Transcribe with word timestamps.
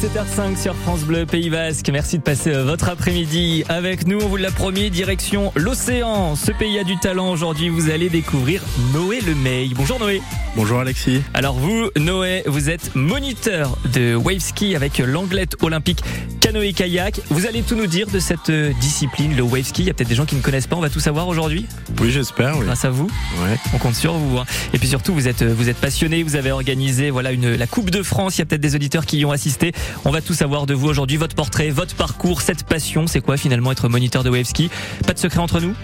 17h05 0.00 0.56
sur 0.56 0.74
France 0.76 1.02
Bleu 1.02 1.26
Pays 1.26 1.50
Basque. 1.50 1.90
Merci 1.92 2.16
de 2.16 2.22
passer 2.22 2.54
euh, 2.54 2.64
votre 2.64 2.88
après-midi 2.88 3.64
avec 3.68 4.06
nous. 4.06 4.18
On 4.22 4.28
vous 4.28 4.38
l'a 4.38 4.50
promis, 4.50 4.88
direction 4.88 5.52
l'océan. 5.56 6.36
Ce 6.36 6.52
pays 6.52 6.78
a 6.78 6.84
du 6.84 6.96
talent. 6.98 7.30
Aujourd'hui, 7.30 7.68
vous 7.68 7.90
allez 7.90 8.08
découvrir 8.08 8.62
Noé 8.94 9.20
Lemay. 9.20 9.68
Bonjour 9.74 10.00
Noé. 10.00 10.22
Bonjour 10.56 10.80
Alexis. 10.80 11.20
Alors 11.34 11.54
vous, 11.58 11.90
Noé, 11.98 12.42
vous 12.46 12.70
êtes 12.70 12.94
moniteur 12.94 13.76
de 13.92 14.14
wave 14.14 14.38
ski 14.40 14.74
avec 14.74 14.98
l'Anglette 14.98 15.56
Olympique 15.62 16.02
canoë 16.40 16.72
kayak. 16.72 17.20
Vous 17.28 17.46
allez 17.46 17.60
tout 17.60 17.74
nous 17.74 17.86
dire 17.86 18.06
de 18.06 18.18
cette 18.20 18.48
euh, 18.48 18.72
discipline, 18.80 19.36
le 19.36 19.42
wave 19.42 19.64
ski. 19.64 19.82
Il 19.82 19.86
y 19.88 19.90
a 19.90 19.94
peut-être 19.94 20.08
des 20.08 20.14
gens 20.14 20.24
qui 20.24 20.34
ne 20.34 20.40
connaissent 20.40 20.66
pas. 20.66 20.76
On 20.76 20.80
va 20.80 20.88
tout 20.88 20.98
savoir 21.00 21.28
aujourd'hui. 21.28 21.66
Oui, 22.00 22.10
j'espère. 22.10 22.56
Oui. 22.56 22.64
Grâce 22.64 22.86
à 22.86 22.90
vous. 22.90 23.10
Ouais. 23.42 23.58
On 23.74 23.78
compte 23.78 23.96
sur 23.96 24.14
vous. 24.14 24.38
hein. 24.38 24.46
Et 24.72 24.78
puis 24.78 24.88
surtout, 24.88 25.12
vous 25.12 25.28
êtes, 25.28 25.42
vous 25.42 25.68
êtes 25.68 25.76
passionné. 25.76 26.22
Vous 26.22 26.36
avez 26.36 26.52
organisé, 26.52 27.10
voilà, 27.10 27.32
une, 27.32 27.54
la 27.54 27.66
Coupe 27.66 27.90
de 27.90 28.02
France. 28.02 28.36
Il 28.36 28.38
y 28.38 28.42
a 28.42 28.46
peut-être 28.46 28.62
des 28.62 28.74
auditeurs 28.74 29.04
qui 29.04 29.18
y 29.18 29.24
ont 29.26 29.32
assisté. 29.32 29.72
On 30.04 30.10
va 30.10 30.20
tout 30.20 30.34
savoir 30.34 30.66
de 30.66 30.74
vous 30.74 30.88
aujourd'hui. 30.88 31.16
Votre 31.16 31.34
portrait, 31.34 31.70
votre 31.70 31.94
parcours, 31.94 32.42
cette 32.42 32.64
passion. 32.64 33.06
C'est 33.06 33.20
quoi 33.20 33.36
finalement 33.36 33.72
être 33.72 33.88
moniteur 33.88 34.24
de 34.24 34.30
wave 34.30 34.44
ski? 34.44 34.70
Pas 35.06 35.12
de 35.12 35.18
secret 35.18 35.40
entre 35.40 35.60
nous? 35.60 35.74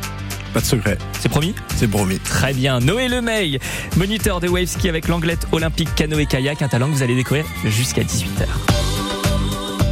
Pas 0.54 0.60
de 0.60 0.66
secret. 0.66 0.96
C'est 1.20 1.28
promis? 1.28 1.54
C'est 1.76 1.88
promis. 1.88 2.18
Très 2.18 2.54
bien. 2.54 2.80
Noé 2.80 3.08
Lemay, 3.08 3.58
moniteur 3.96 4.40
de 4.40 4.48
wave 4.48 4.66
ski 4.66 4.88
avec 4.88 5.08
l'Anglette 5.08 5.46
Olympique 5.52 5.94
canoë 5.94 6.26
kayak. 6.26 6.62
Un 6.62 6.68
talent 6.68 6.86
que 6.88 6.92
vous 6.92 7.02
allez 7.02 7.14
découvrir 7.14 7.44
jusqu'à 7.64 8.02
18h. 8.02 8.95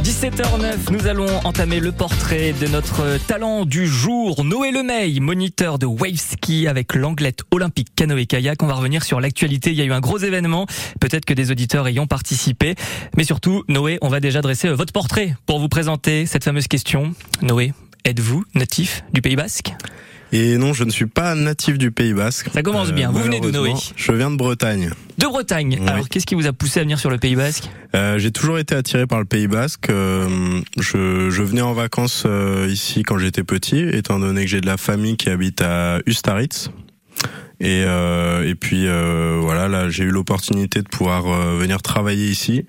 17h09, 0.05 0.91
nous 0.91 1.07
allons 1.07 1.25
entamer 1.45 1.79
le 1.79 1.91
portrait 1.91 2.53
de 2.53 2.67
notre 2.67 3.17
talent 3.25 3.65
du 3.65 3.87
jour, 3.87 4.45
Noé 4.45 4.69
Lemay, 4.69 5.19
moniteur 5.19 5.79
de 5.79 5.87
wave 5.87 6.17
ski 6.17 6.67
avec 6.67 6.93
l'Anglette 6.93 7.41
Olympique 7.49 7.87
canoë 7.95 8.27
kayak. 8.27 8.61
On 8.61 8.67
va 8.67 8.75
revenir 8.75 9.03
sur 9.03 9.19
l'actualité. 9.19 9.71
Il 9.71 9.77
y 9.77 9.81
a 9.81 9.83
eu 9.83 9.93
un 9.93 10.01
gros 10.01 10.19
événement. 10.19 10.67
Peut-être 10.99 11.25
que 11.25 11.33
des 11.33 11.49
auditeurs 11.49 11.89
y 11.89 11.99
ont 11.99 12.05
participé. 12.05 12.75
Mais 13.17 13.23
surtout, 13.23 13.63
Noé, 13.67 13.97
on 14.03 14.09
va 14.09 14.19
déjà 14.19 14.41
dresser 14.41 14.69
votre 14.69 14.93
portrait 14.93 15.35
pour 15.47 15.57
vous 15.57 15.69
présenter 15.69 16.27
cette 16.27 16.43
fameuse 16.43 16.67
question. 16.67 17.15
Noé, 17.41 17.73
êtes-vous 18.03 18.43
natif 18.53 19.03
du 19.11 19.23
Pays 19.23 19.35
Basque? 19.35 19.73
Et 20.31 20.57
non, 20.57 20.73
je 20.73 20.83
ne 20.83 20.89
suis 20.89 21.05
pas 21.05 21.33
natif 21.35 21.77
du 21.77 21.91
Pays 21.91 22.13
Basque. 22.13 22.49
Ça 22.53 22.61
commence 22.63 22.91
bien. 22.91 23.11
Vous 23.11 23.19
venez 23.19 23.39
d'où, 23.39 23.51
Noé. 23.51 23.73
Je 23.95 24.11
viens 24.11 24.31
de 24.31 24.35
Bretagne. 24.35 24.89
De 25.17 25.25
Bretagne. 25.27 25.77
Oui. 25.79 25.87
Alors, 25.87 26.09
qu'est-ce 26.09 26.25
qui 26.25 26.35
vous 26.35 26.47
a 26.47 26.51
poussé 26.51 26.79
à 26.79 26.83
venir 26.83 26.99
sur 26.99 27.09
le 27.09 27.17
Pays 27.17 27.35
Basque? 27.35 27.69
Euh, 27.95 28.17
J'ai 28.17 28.31
toujours 28.31 28.57
été 28.57 28.75
attiré 28.75 29.07
par 29.07 29.19
le 29.19 29.25
Pays 29.25 29.47
Basque. 29.47 29.89
Euh, 29.89 30.59
je, 30.77 31.29
je 31.29 31.43
venais 31.43 31.61
en 31.61 31.73
vacances 31.73 32.23
euh, 32.25 32.67
ici 32.69 33.03
quand 33.03 33.17
j'étais 33.17 33.43
petit, 33.43 33.79
étant 33.79 34.19
donné 34.19 34.41
que 34.41 34.49
j'ai 34.49 34.61
de 34.61 34.65
la 34.67 34.77
famille 34.77 35.15
qui 35.15 35.29
habite 35.29 35.61
à 35.61 35.99
Ustaritz. 36.05 36.69
Et, 37.61 37.83
euh, 37.85 38.45
et 38.49 38.55
puis 38.55 38.87
euh, 38.87 39.37
voilà, 39.41 39.69
là 39.69 39.89
j'ai 39.89 40.03
eu 40.03 40.09
l'opportunité 40.09 40.81
de 40.81 40.89
pouvoir 40.89 41.27
euh, 41.27 41.57
venir 41.57 41.81
travailler 41.81 42.27
ici. 42.27 42.65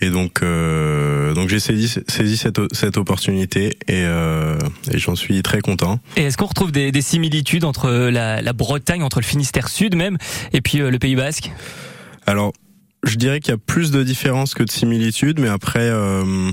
Et 0.00 0.10
donc, 0.10 0.42
euh, 0.42 1.34
donc 1.34 1.48
j'ai 1.48 1.58
saisi, 1.58 2.00
saisi 2.06 2.36
cette, 2.36 2.60
cette 2.72 2.96
opportunité 2.96 3.76
et, 3.88 4.04
euh, 4.04 4.56
et 4.92 4.98
j'en 4.98 5.16
suis 5.16 5.42
très 5.42 5.60
content. 5.60 5.98
Et 6.16 6.22
est-ce 6.22 6.36
qu'on 6.36 6.46
retrouve 6.46 6.70
des, 6.70 6.92
des 6.92 7.02
similitudes 7.02 7.64
entre 7.64 7.90
la, 7.90 8.40
la 8.40 8.52
Bretagne, 8.52 9.02
entre 9.02 9.18
le 9.18 9.24
Finistère 9.24 9.68
Sud 9.68 9.96
même, 9.96 10.16
et 10.52 10.60
puis 10.60 10.80
euh, 10.80 10.90
le 10.90 10.98
Pays 11.00 11.16
Basque? 11.16 11.50
Alors, 12.26 12.52
je 13.02 13.16
dirais 13.16 13.40
qu'il 13.40 13.50
y 13.50 13.54
a 13.54 13.58
plus 13.58 13.90
de 13.90 14.02
différences 14.04 14.54
que 14.54 14.62
de 14.62 14.70
similitudes, 14.70 15.40
mais 15.40 15.48
après, 15.48 15.88
euh, 15.90 16.50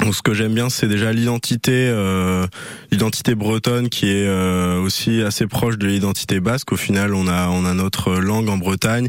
donc 0.00 0.14
ce 0.14 0.22
que 0.22 0.34
j'aime 0.34 0.54
bien, 0.54 0.68
c'est 0.68 0.86
déjà 0.88 1.12
l'identité, 1.12 1.72
euh, 1.90 2.46
l'identité 2.90 3.34
bretonne 3.34 3.88
qui 3.88 4.06
est 4.06 4.26
euh, 4.26 4.80
aussi 4.80 5.22
assez 5.22 5.46
proche 5.46 5.78
de 5.78 5.86
l'identité 5.86 6.40
basque. 6.40 6.72
Au 6.72 6.76
final, 6.76 7.14
on 7.14 7.26
a 7.28 7.48
on 7.48 7.64
a 7.64 7.74
notre 7.74 8.12
langue 8.14 8.48
en 8.48 8.56
Bretagne. 8.58 9.08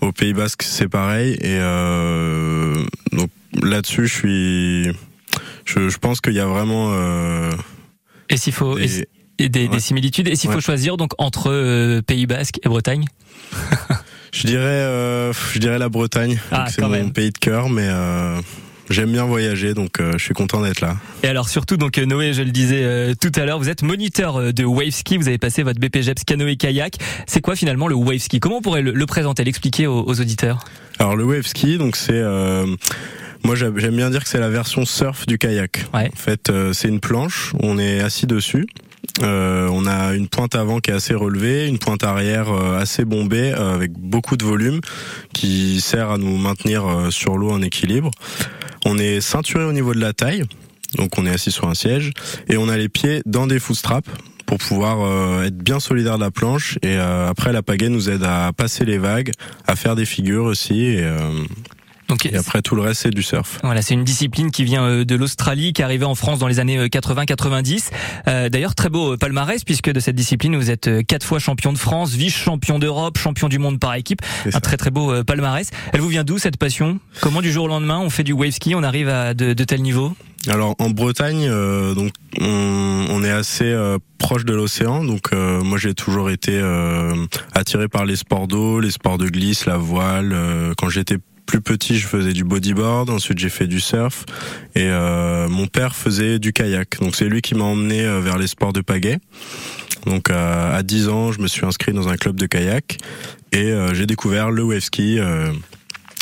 Au 0.00 0.12
Pays 0.12 0.34
Basque, 0.34 0.62
c'est 0.62 0.88
pareil. 0.88 1.32
Et 1.40 1.58
euh, 1.60 2.74
donc 3.12 3.30
là-dessus, 3.62 4.06
je 4.06 4.14
suis, 4.14 4.84
je, 5.64 5.88
je 5.88 5.98
pense 5.98 6.20
qu'il 6.20 6.34
y 6.34 6.40
a 6.40 6.46
vraiment 6.46 6.90
euh, 6.92 7.50
Et 8.28 8.36
s'il 8.36 8.52
faut 8.52 8.76
des- 8.78 9.00
et- 9.00 9.08
et 9.38 9.48
des, 9.48 9.66
des 9.68 9.80
similitudes, 9.80 10.28
et 10.28 10.36
s'il 10.36 10.50
faut 10.50 10.60
choisir 10.60 10.96
donc 10.96 11.12
entre 11.18 11.50
euh, 11.50 12.02
Pays 12.02 12.26
Basque 12.26 12.60
et 12.64 12.68
Bretagne? 12.68 13.04
Je 14.32 14.48
dirais, 14.48 14.64
euh, 14.64 15.32
je 15.52 15.60
dirais 15.60 15.78
la 15.78 15.88
Bretagne. 15.88 16.40
Ah, 16.50 16.66
c'est 16.68 16.82
mon 16.82 16.88
même. 16.88 17.12
pays 17.12 17.30
de 17.30 17.38
cœur, 17.38 17.68
mais 17.68 17.86
euh, 17.88 18.40
j'aime 18.90 19.12
bien 19.12 19.24
voyager, 19.24 19.74
donc 19.74 20.00
euh, 20.00 20.12
je 20.16 20.24
suis 20.24 20.34
content 20.34 20.62
d'être 20.62 20.80
là. 20.80 20.96
Et 21.22 21.28
alors 21.28 21.48
surtout 21.48 21.76
donc 21.76 21.98
euh, 21.98 22.06
Noé, 22.06 22.32
je 22.32 22.42
le 22.42 22.50
disais 22.50 22.82
euh, 22.82 23.14
tout 23.20 23.32
à 23.36 23.44
l'heure, 23.44 23.58
vous 23.58 23.68
êtes 23.68 23.82
moniteur 23.82 24.36
euh, 24.36 24.52
de 24.52 24.64
wave 24.64 24.90
ski, 24.90 25.16
vous 25.16 25.28
avez 25.28 25.38
passé 25.38 25.62
votre 25.62 25.80
BPGEPS 25.80 26.24
canoë 26.24 26.56
kayak. 26.56 26.96
C'est 27.26 27.40
quoi 27.40 27.56
finalement 27.56 27.88
le 27.88 27.94
wave 27.94 28.18
ski? 28.18 28.40
Comment 28.40 28.58
on 28.58 28.62
pourrait 28.62 28.82
le, 28.82 28.92
le 28.92 29.06
présenter, 29.06 29.44
l'expliquer 29.44 29.86
aux, 29.86 30.04
aux 30.06 30.20
auditeurs? 30.20 30.64
Alors 30.98 31.16
le 31.16 31.24
wave 31.24 31.46
ski, 31.46 31.78
donc 31.78 31.96
c'est 31.96 32.12
euh, 32.12 32.66
moi 33.42 33.56
j'aime 33.56 33.78
j'aime 33.78 33.96
bien 33.96 34.10
dire 34.10 34.22
que 34.22 34.28
c'est 34.28 34.40
la 34.40 34.50
version 34.50 34.84
surf 34.84 35.26
du 35.26 35.38
kayak. 35.38 35.86
Ouais. 35.92 36.10
En 36.12 36.16
fait, 36.16 36.50
euh, 36.50 36.72
c'est 36.72 36.88
une 36.88 37.00
planche, 37.00 37.52
on 37.60 37.78
est 37.78 38.00
assis 38.00 38.26
dessus. 38.26 38.66
Euh, 39.22 39.68
on 39.70 39.86
a 39.86 40.14
une 40.14 40.28
pointe 40.28 40.54
avant 40.54 40.80
qui 40.80 40.90
est 40.90 40.94
assez 40.94 41.14
relevée, 41.14 41.68
une 41.68 41.78
pointe 41.78 42.02
arrière 42.02 42.48
euh, 42.50 42.80
assez 42.80 43.04
bombée 43.04 43.52
euh, 43.52 43.74
avec 43.74 43.92
beaucoup 43.92 44.36
de 44.36 44.44
volume 44.44 44.80
qui 45.32 45.80
sert 45.80 46.10
à 46.10 46.16
nous 46.16 46.36
maintenir 46.38 46.86
euh, 46.86 47.10
sur 47.10 47.36
l'eau 47.36 47.50
en 47.50 47.60
équilibre. 47.60 48.10
On 48.84 48.98
est 48.98 49.20
ceinturé 49.20 49.64
au 49.64 49.72
niveau 49.72 49.94
de 49.94 50.00
la 50.00 50.12
taille, 50.12 50.44
donc 50.96 51.18
on 51.18 51.26
est 51.26 51.30
assis 51.30 51.50
sur 51.50 51.68
un 51.68 51.74
siège 51.74 52.12
et 52.48 52.56
on 52.56 52.68
a 52.68 52.76
les 52.76 52.88
pieds 52.88 53.22
dans 53.26 53.46
des 53.46 53.58
footstraps 53.58 54.10
pour 54.46 54.58
pouvoir 54.58 55.00
euh, 55.00 55.44
être 55.44 55.56
bien 55.56 55.80
solidaire 55.80 56.16
de 56.16 56.24
la 56.24 56.30
planche 56.30 56.78
et 56.82 56.96
euh, 56.98 57.28
après 57.28 57.52
la 57.52 57.62
pagaie 57.62 57.88
nous 57.88 58.10
aide 58.10 58.24
à 58.24 58.52
passer 58.52 58.84
les 58.84 58.98
vagues, 58.98 59.32
à 59.66 59.74
faire 59.74 59.96
des 59.96 60.04
figures 60.04 60.44
aussi 60.44 60.96
euh, 60.98 61.18
Donc 62.14 62.26
et 62.26 62.36
après 62.36 62.62
tout 62.62 62.76
le 62.76 62.82
reste 62.82 63.02
c'est 63.02 63.10
du 63.10 63.24
surf. 63.24 63.58
Voilà, 63.64 63.82
c'est 63.82 63.94
une 63.94 64.04
discipline 64.04 64.52
qui 64.52 64.62
vient 64.62 64.84
euh, 64.84 65.04
de 65.04 65.16
l'Australie, 65.16 65.72
qui 65.72 65.82
est 65.82 65.84
arrivée 65.84 66.04
en 66.04 66.14
France 66.14 66.38
dans 66.38 66.46
les 66.46 66.60
années 66.60 66.86
80-90. 66.86 67.88
Euh, 68.28 68.48
D'ailleurs, 68.48 68.76
très 68.76 68.88
beau 68.88 69.14
euh, 69.14 69.16
palmarès, 69.16 69.64
puisque 69.64 69.90
de 69.90 69.98
cette 69.98 70.14
discipline, 70.14 70.54
vous 70.54 70.70
êtes 70.70 70.86
euh, 70.86 71.02
quatre 71.02 71.24
fois 71.26 71.40
champion 71.40 71.72
de 71.72 71.78
France, 71.78 72.12
vice-champion 72.12 72.78
d'Europe, 72.78 73.18
champion 73.18 73.48
du 73.48 73.58
monde 73.58 73.80
par 73.80 73.94
équipe. 73.96 74.20
Un 74.46 74.52
ça. 74.52 74.60
très 74.60 74.76
très 74.76 74.90
beau 74.90 75.12
euh, 75.12 75.24
palmarès. 75.24 75.68
Elle 75.92 76.00
vous 76.02 76.08
vient 76.08 76.22
d'où 76.22 76.38
cette 76.38 76.56
passion? 76.56 77.00
Comment 77.20 77.42
du 77.42 77.50
jour 77.50 77.64
au 77.64 77.68
lendemain 77.68 77.98
on 77.98 78.10
fait 78.10 78.22
du 78.22 78.32
wave 78.32 78.52
ski, 78.52 78.76
on 78.76 78.84
arrive 78.84 79.08
à 79.08 79.34
de, 79.34 79.52
de 79.54 79.64
tel 79.64 79.82
niveau? 79.82 80.12
Alors 80.46 80.76
en 80.78 80.90
Bretagne, 80.90 81.48
euh, 81.48 81.94
donc 81.94 82.12
on, 82.40 83.06
on 83.10 83.24
est 83.24 83.30
assez 83.30 83.64
euh, 83.64 83.96
proche 84.18 84.44
de 84.44 84.52
l'océan, 84.52 85.02
donc 85.02 85.32
euh, 85.32 85.62
moi 85.62 85.78
j'ai 85.78 85.94
toujours 85.94 86.28
été 86.30 86.52
euh, 86.54 87.14
attiré 87.54 87.88
par 87.88 88.04
les 88.04 88.16
sports 88.16 88.46
d'eau, 88.46 88.78
les 88.78 88.90
sports 88.90 89.16
de 89.18 89.26
glisse, 89.26 89.64
la 89.64 89.78
voile. 89.78 90.32
euh, 90.34 90.74
quand 90.76 90.90
j'étais 90.90 91.16
plus 91.46 91.60
petit, 91.60 91.96
je 91.96 92.06
faisais 92.06 92.32
du 92.32 92.44
bodyboard, 92.44 93.10
ensuite 93.10 93.38
j'ai 93.38 93.48
fait 93.48 93.66
du 93.66 93.80
surf 93.80 94.24
et 94.74 94.84
euh, 94.84 95.48
mon 95.48 95.66
père 95.66 95.94
faisait 95.94 96.38
du 96.38 96.52
kayak. 96.52 97.00
Donc 97.00 97.16
c'est 97.16 97.28
lui 97.28 97.42
qui 97.42 97.54
m'a 97.54 97.64
emmené 97.64 98.04
euh, 98.04 98.20
vers 98.20 98.38
les 98.38 98.46
sports 98.46 98.72
de 98.72 98.80
pagaie. 98.80 99.18
Donc 100.06 100.30
euh, 100.30 100.76
à 100.76 100.82
10 100.82 101.08
ans, 101.08 101.32
je 101.32 101.40
me 101.40 101.46
suis 101.46 101.64
inscrit 101.64 101.92
dans 101.92 102.08
un 102.08 102.16
club 102.16 102.36
de 102.36 102.46
kayak 102.46 102.98
et 103.52 103.72
j'ai 103.92 104.06
découvert 104.06 104.50
le 104.50 104.64
wave 104.64 104.80
ski. 104.80 105.20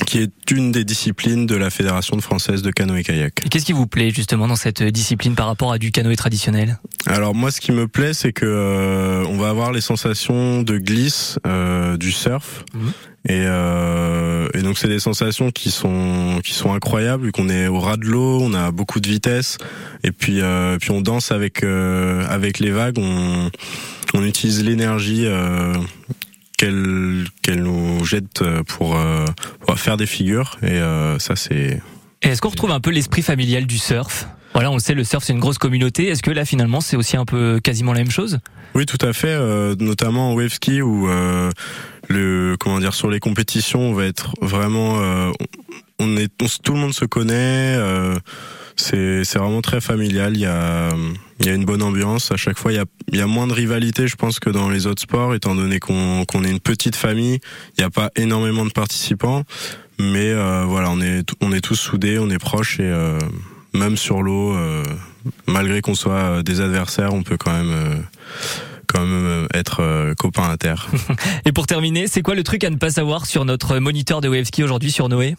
Euh, 0.00 0.04
qui 0.04 0.18
est 0.18 0.50
une 0.50 0.72
des 0.72 0.84
disciplines 0.84 1.46
de 1.46 1.56
la 1.56 1.70
Fédération 1.70 2.20
française 2.20 2.62
de 2.62 2.70
canoë-kayak. 2.70 3.44
Et 3.44 3.48
qu'est-ce 3.48 3.64
qui 3.64 3.72
vous 3.72 3.86
plaît 3.86 4.10
justement 4.10 4.48
dans 4.48 4.56
cette 4.56 4.82
euh, 4.82 4.90
discipline 4.90 5.34
par 5.34 5.46
rapport 5.46 5.72
à 5.72 5.78
du 5.78 5.90
canoë 5.90 6.16
traditionnel? 6.16 6.78
Alors 7.06 7.34
moi, 7.34 7.50
ce 7.50 7.60
qui 7.60 7.72
me 7.72 7.88
plaît, 7.88 8.14
c'est 8.14 8.32
que 8.32 8.46
euh, 8.46 9.24
on 9.28 9.36
va 9.38 9.48
avoir 9.48 9.72
les 9.72 9.80
sensations 9.80 10.62
de 10.62 10.78
glisse 10.78 11.38
euh, 11.46 11.96
du 11.96 12.12
surf, 12.12 12.64
Mhm. 12.74 12.92
et, 13.28 13.44
euh, 13.46 14.48
et 14.54 14.62
donc 14.62 14.78
c'est 14.78 14.88
des 14.88 14.98
sensations 15.00 15.50
qui 15.50 15.70
sont 15.70 16.40
qui 16.44 16.52
sont 16.54 16.72
incroyables, 16.72 17.24
vu 17.26 17.32
qu'on 17.32 17.48
est 17.48 17.68
au 17.68 17.78
ras 17.80 17.96
de 17.96 18.04
l'eau, 18.06 18.38
on 18.40 18.54
a 18.54 18.70
beaucoup 18.70 19.00
de 19.00 19.08
vitesse, 19.08 19.58
et 20.04 20.12
puis 20.12 20.40
euh, 20.40 20.78
puis 20.78 20.90
on 20.90 21.00
danse 21.00 21.30
avec 21.32 21.62
euh, 21.62 22.24
avec 22.28 22.58
les 22.58 22.70
vagues, 22.70 22.98
on 22.98 23.50
on 24.14 24.24
utilise 24.24 24.62
l'énergie. 24.64 25.26
Qu'elle 26.62 27.24
qu'elle 27.42 27.64
nous 27.64 28.04
jette 28.04 28.44
pour, 28.68 28.96
euh, 28.96 29.24
pour 29.66 29.76
faire 29.80 29.96
des 29.96 30.06
figures. 30.06 30.58
Et 30.62 30.66
euh, 30.78 31.18
ça 31.18 31.34
c'est 31.34 31.82
est-ce 32.22 32.40
qu'on 32.40 32.50
retrouve 32.50 32.70
un 32.70 32.78
peu 32.78 32.90
l'esprit 32.90 33.22
familial 33.22 33.66
du 33.66 33.78
surf? 33.78 34.28
Voilà, 34.54 34.70
on 34.70 34.74
le 34.74 34.80
sait, 34.80 34.94
le 34.94 35.02
surf 35.02 35.24
c'est 35.24 35.32
une 35.32 35.40
grosse 35.40 35.58
communauté. 35.58 36.06
Est-ce 36.06 36.22
que 36.22 36.30
là 36.30 36.44
finalement 36.44 36.80
c'est 36.80 36.96
aussi 36.96 37.16
un 37.16 37.24
peu 37.24 37.58
quasiment 37.58 37.92
la 37.92 37.98
même 37.98 38.12
chose? 38.12 38.38
Oui, 38.76 38.86
tout 38.86 39.04
à 39.04 39.12
fait, 39.12 39.26
euh, 39.26 39.74
notamment 39.80 40.30
en 40.30 40.34
wave 40.34 40.52
ski 40.52 40.82
où 40.82 41.08
euh, 41.08 41.50
le 42.08 42.54
comment 42.60 42.78
dire 42.78 42.94
sur 42.94 43.10
les 43.10 43.18
compétitions, 43.18 43.80
on 43.80 43.92
va 43.92 44.04
être 44.04 44.32
vraiment 44.40 45.00
euh, 45.02 45.32
on 45.98 46.16
est 46.16 46.30
on- 46.40 46.46
tout 46.62 46.74
le 46.74 46.78
monde 46.78 46.94
se 46.94 47.04
connaît, 47.06 47.76
c'est 48.76 49.34
vraiment 49.34 49.62
très 49.62 49.80
familial, 49.80 50.36
il 50.36 50.40
y 50.40 50.46
a 50.46 50.90
il 51.40 51.46
y 51.46 51.50
a 51.50 51.54
une 51.54 51.64
bonne 51.64 51.82
ambiance. 51.82 52.30
À 52.30 52.36
chaque 52.36 52.58
fois, 52.58 52.72
il 52.72 52.76
y 52.76 52.78
a 52.78 52.84
il 53.12 53.18
y 53.18 53.22
a 53.22 53.26
moins 53.26 53.46
de 53.46 53.52
rivalité, 53.52 54.06
je 54.06 54.16
pense 54.16 54.38
que 54.38 54.50
dans 54.50 54.68
les 54.70 54.86
autres 54.86 55.02
sports 55.02 55.34
étant 55.34 55.54
donné 55.54 55.78
qu'on 55.78 56.24
qu'on 56.24 56.44
est 56.44 56.50
une 56.50 56.60
petite 56.60 56.96
famille, 56.96 57.40
il 57.76 57.80
n'y 57.80 57.84
a 57.84 57.90
pas 57.90 58.10
énormément 58.16 58.64
de 58.64 58.72
participants, 58.72 59.42
mais 59.98 60.30
euh, 60.30 60.64
voilà, 60.66 60.90
on 60.90 61.00
est 61.00 61.28
on 61.40 61.52
est 61.52 61.60
tous 61.60 61.76
soudés, 61.76 62.18
on 62.18 62.30
est 62.30 62.38
proches 62.38 62.80
et 62.80 62.84
euh, 62.84 63.18
même 63.74 63.96
sur 63.96 64.22
l'eau 64.22 64.54
euh, 64.54 64.84
malgré 65.46 65.80
qu'on 65.80 65.94
soit 65.94 66.12
euh, 66.12 66.42
des 66.42 66.60
adversaires, 66.60 67.14
on 67.14 67.22
peut 67.22 67.36
quand 67.36 67.52
même 67.52 67.70
euh, 67.70 67.96
quand 68.92 69.00
même 69.06 69.24
euh, 69.26 69.46
être 69.54 69.80
euh, 69.80 70.14
copains 70.14 70.48
à 70.50 70.56
terre. 70.56 70.88
Et 71.46 71.52
pour 71.52 71.66
terminer, 71.66 72.06
c'est 72.06 72.22
quoi 72.22 72.34
le 72.34 72.42
truc 72.42 72.62
à 72.64 72.70
ne 72.70 72.76
pas 72.76 72.90
savoir 72.90 73.26
sur 73.26 73.44
notre 73.44 73.78
moniteur 73.78 74.20
de 74.20 74.28
wave 74.28 74.44
ski 74.44 74.62
aujourd'hui 74.62 74.90
sur 74.92 75.08
Noé? 75.08 75.36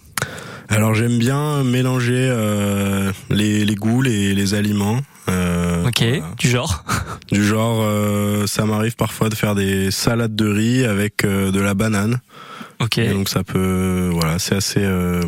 Alors 0.69 0.93
j'aime 0.95 1.17
bien 1.19 1.63
mélanger 1.63 2.15
euh, 2.31 3.11
les, 3.29 3.65
les 3.65 3.75
goûts, 3.75 4.01
les, 4.01 4.33
les 4.33 4.53
aliments. 4.53 4.99
Euh, 5.29 5.87
ok, 5.87 6.03
du 6.39 6.49
genre? 6.49 6.83
Du 7.31 7.45
genre, 7.45 7.79
euh, 7.83 8.47
ça 8.47 8.65
m'arrive 8.65 8.95
parfois 8.95 9.29
de 9.29 9.35
faire 9.35 9.55
des 9.55 9.91
salades 9.91 10.35
de 10.35 10.47
riz 10.47 10.85
avec 10.85 11.23
euh, 11.25 11.51
de 11.51 11.59
la 11.59 11.73
banane. 11.73 12.19
Ok. 12.81 12.97
Et 12.97 13.09
donc 13.09 13.29
ça 13.29 13.43
peut, 13.43 14.09
voilà, 14.13 14.39
c'est 14.39 14.55
assez. 14.55 14.81
Euh, 14.83 15.21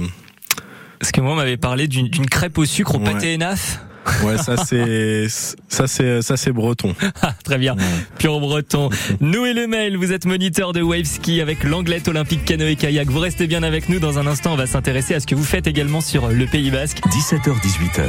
Parce 1.00 1.12
que 1.12 1.22
moi, 1.22 1.34
on 1.34 1.36
m'avait 1.36 1.58
parlé 1.58 1.88
d'une 1.88 2.08
d'une 2.10 2.26
crêpe 2.28 2.58
au 2.58 2.66
sucre 2.66 2.96
au 2.96 3.00
Ouais. 3.00 3.12
pâté 3.14 3.34
et 3.34 3.38
naf. 3.38 3.80
Ouais, 4.24 4.38
ça 4.38 4.58
c'est 4.66 5.28
ça 5.68 5.88
c'est 5.88 6.22
ça 6.22 6.38
c'est 6.38 6.52
breton. 6.52 6.96
Ah, 7.22 7.34
très 7.44 7.58
bien, 7.58 7.76
pur 8.18 8.40
breton. 8.40 8.90
Noé 9.20 9.54
Le 9.54 9.68
Mail, 9.68 9.98
vous 9.98 10.12
êtes 10.12 10.26
moniteur 10.26 10.74
de 10.74 10.82
wave 10.82 11.06
ski 11.06 11.42
avec 11.42 11.64
l'Anglette 11.64 12.08
Olympique 12.08 12.46
Canoë 12.46 12.76
Kayak. 12.76 13.08
Vous 13.10 13.20
restez 13.20 13.48
bien 13.48 13.64
avec 13.64 13.90
nous. 13.90 14.00
Dans 14.00 14.20
un 14.20 14.28
instant, 14.28 14.54
on 14.54 14.58
va 14.58 14.68
s'intéresser 14.68 15.16
à 15.16 15.20
ce 15.20 15.28
que 15.28 15.36
vous 15.36 15.44
faites 15.44 15.68
également 15.68 16.02
sur 16.02 16.28
le 16.28 16.46
Pays 16.46 16.72
Basque. 16.72 17.00
17h-18h. 17.08 18.06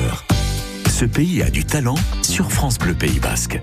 Ce 0.91 1.05
pays 1.05 1.43
a 1.43 1.51
du 1.51 1.65
talent 1.65 1.97
sur 2.23 2.51
France 2.51 2.79
Bleu 2.79 2.95
Pays 2.95 3.21
Basque. 3.21 3.59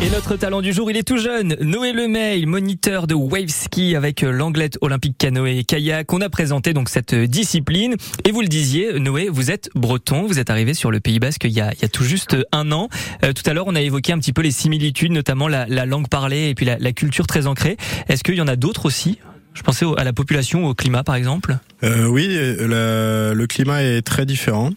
Et 0.00 0.10
notre 0.10 0.36
talent 0.36 0.62
du 0.62 0.72
jour, 0.72 0.88
il 0.92 0.96
est 0.96 1.02
tout 1.02 1.16
jeune. 1.16 1.56
Noé 1.60 1.92
Lemay, 1.92 2.46
moniteur 2.46 3.08
de 3.08 3.14
wave 3.14 3.48
ski 3.48 3.96
avec 3.96 4.22
l'Anglette 4.22 4.78
Olympique 4.80 5.18
Canoë 5.18 5.58
et 5.58 5.64
Kayak. 5.64 6.12
On 6.12 6.20
a 6.20 6.28
présenté 6.28 6.72
donc 6.72 6.88
cette 6.88 7.16
discipline. 7.16 7.96
Et 8.24 8.30
vous 8.30 8.40
le 8.40 8.46
disiez, 8.46 9.00
Noé, 9.00 9.28
vous 9.28 9.50
êtes 9.50 9.70
breton. 9.74 10.28
Vous 10.28 10.38
êtes 10.38 10.50
arrivé 10.50 10.72
sur 10.72 10.92
le 10.92 11.00
Pays 11.00 11.18
Basque 11.18 11.42
il 11.42 11.50
y 11.50 11.60
a, 11.60 11.72
tout 11.92 12.04
juste 12.04 12.36
un 12.52 12.70
an. 12.70 12.88
Euh, 13.24 13.32
tout 13.32 13.42
à 13.50 13.54
l'heure, 13.54 13.66
on 13.66 13.74
a 13.74 13.80
évoqué 13.80 14.12
un 14.12 14.20
petit 14.20 14.32
peu 14.32 14.42
les 14.42 14.52
similitudes, 14.52 15.10
notamment 15.10 15.48
la, 15.48 15.66
la 15.66 15.84
langue 15.84 16.08
parlée 16.08 16.48
et 16.48 16.54
puis 16.54 16.64
la, 16.64 16.92
culture 16.92 17.26
très 17.26 17.48
ancrée. 17.48 17.76
Est-ce 18.08 18.22
qu'il 18.22 18.36
y 18.36 18.40
en 18.40 18.48
a 18.48 18.54
d'autres 18.54 18.86
aussi? 18.86 19.18
Je 19.52 19.62
pensais 19.62 19.84
à 19.96 20.04
la 20.04 20.12
population 20.12 20.66
au 20.66 20.74
climat, 20.74 21.02
par 21.02 21.16
exemple. 21.16 21.58
Euh, 21.82 22.06
oui, 22.06 22.28
le 22.30 23.46
climat 23.46 23.82
est 23.82 24.02
très 24.02 24.26
différent. 24.26 24.70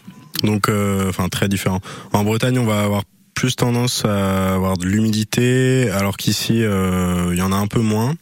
Donc, 0.44 0.70
euh, 0.70 1.10
enfin 1.10 1.30
très 1.30 1.48
différent. 1.48 1.80
En 2.14 2.24
Bretagne, 2.24 2.58
on 2.58 2.66
va 2.66 2.82
avoir 2.82 3.04
plus 3.42 3.56
tendance 3.56 4.06
à 4.06 4.54
avoir 4.54 4.78
de 4.78 4.86
l'humidité, 4.86 5.90
alors 5.90 6.16
qu'ici, 6.16 6.64
euh, 6.64 7.30
il 7.32 7.40
y 7.40 7.42
en 7.42 7.52
a 7.52 7.56
un 7.56 7.66
peu 7.66 7.80
moins. 7.80 8.14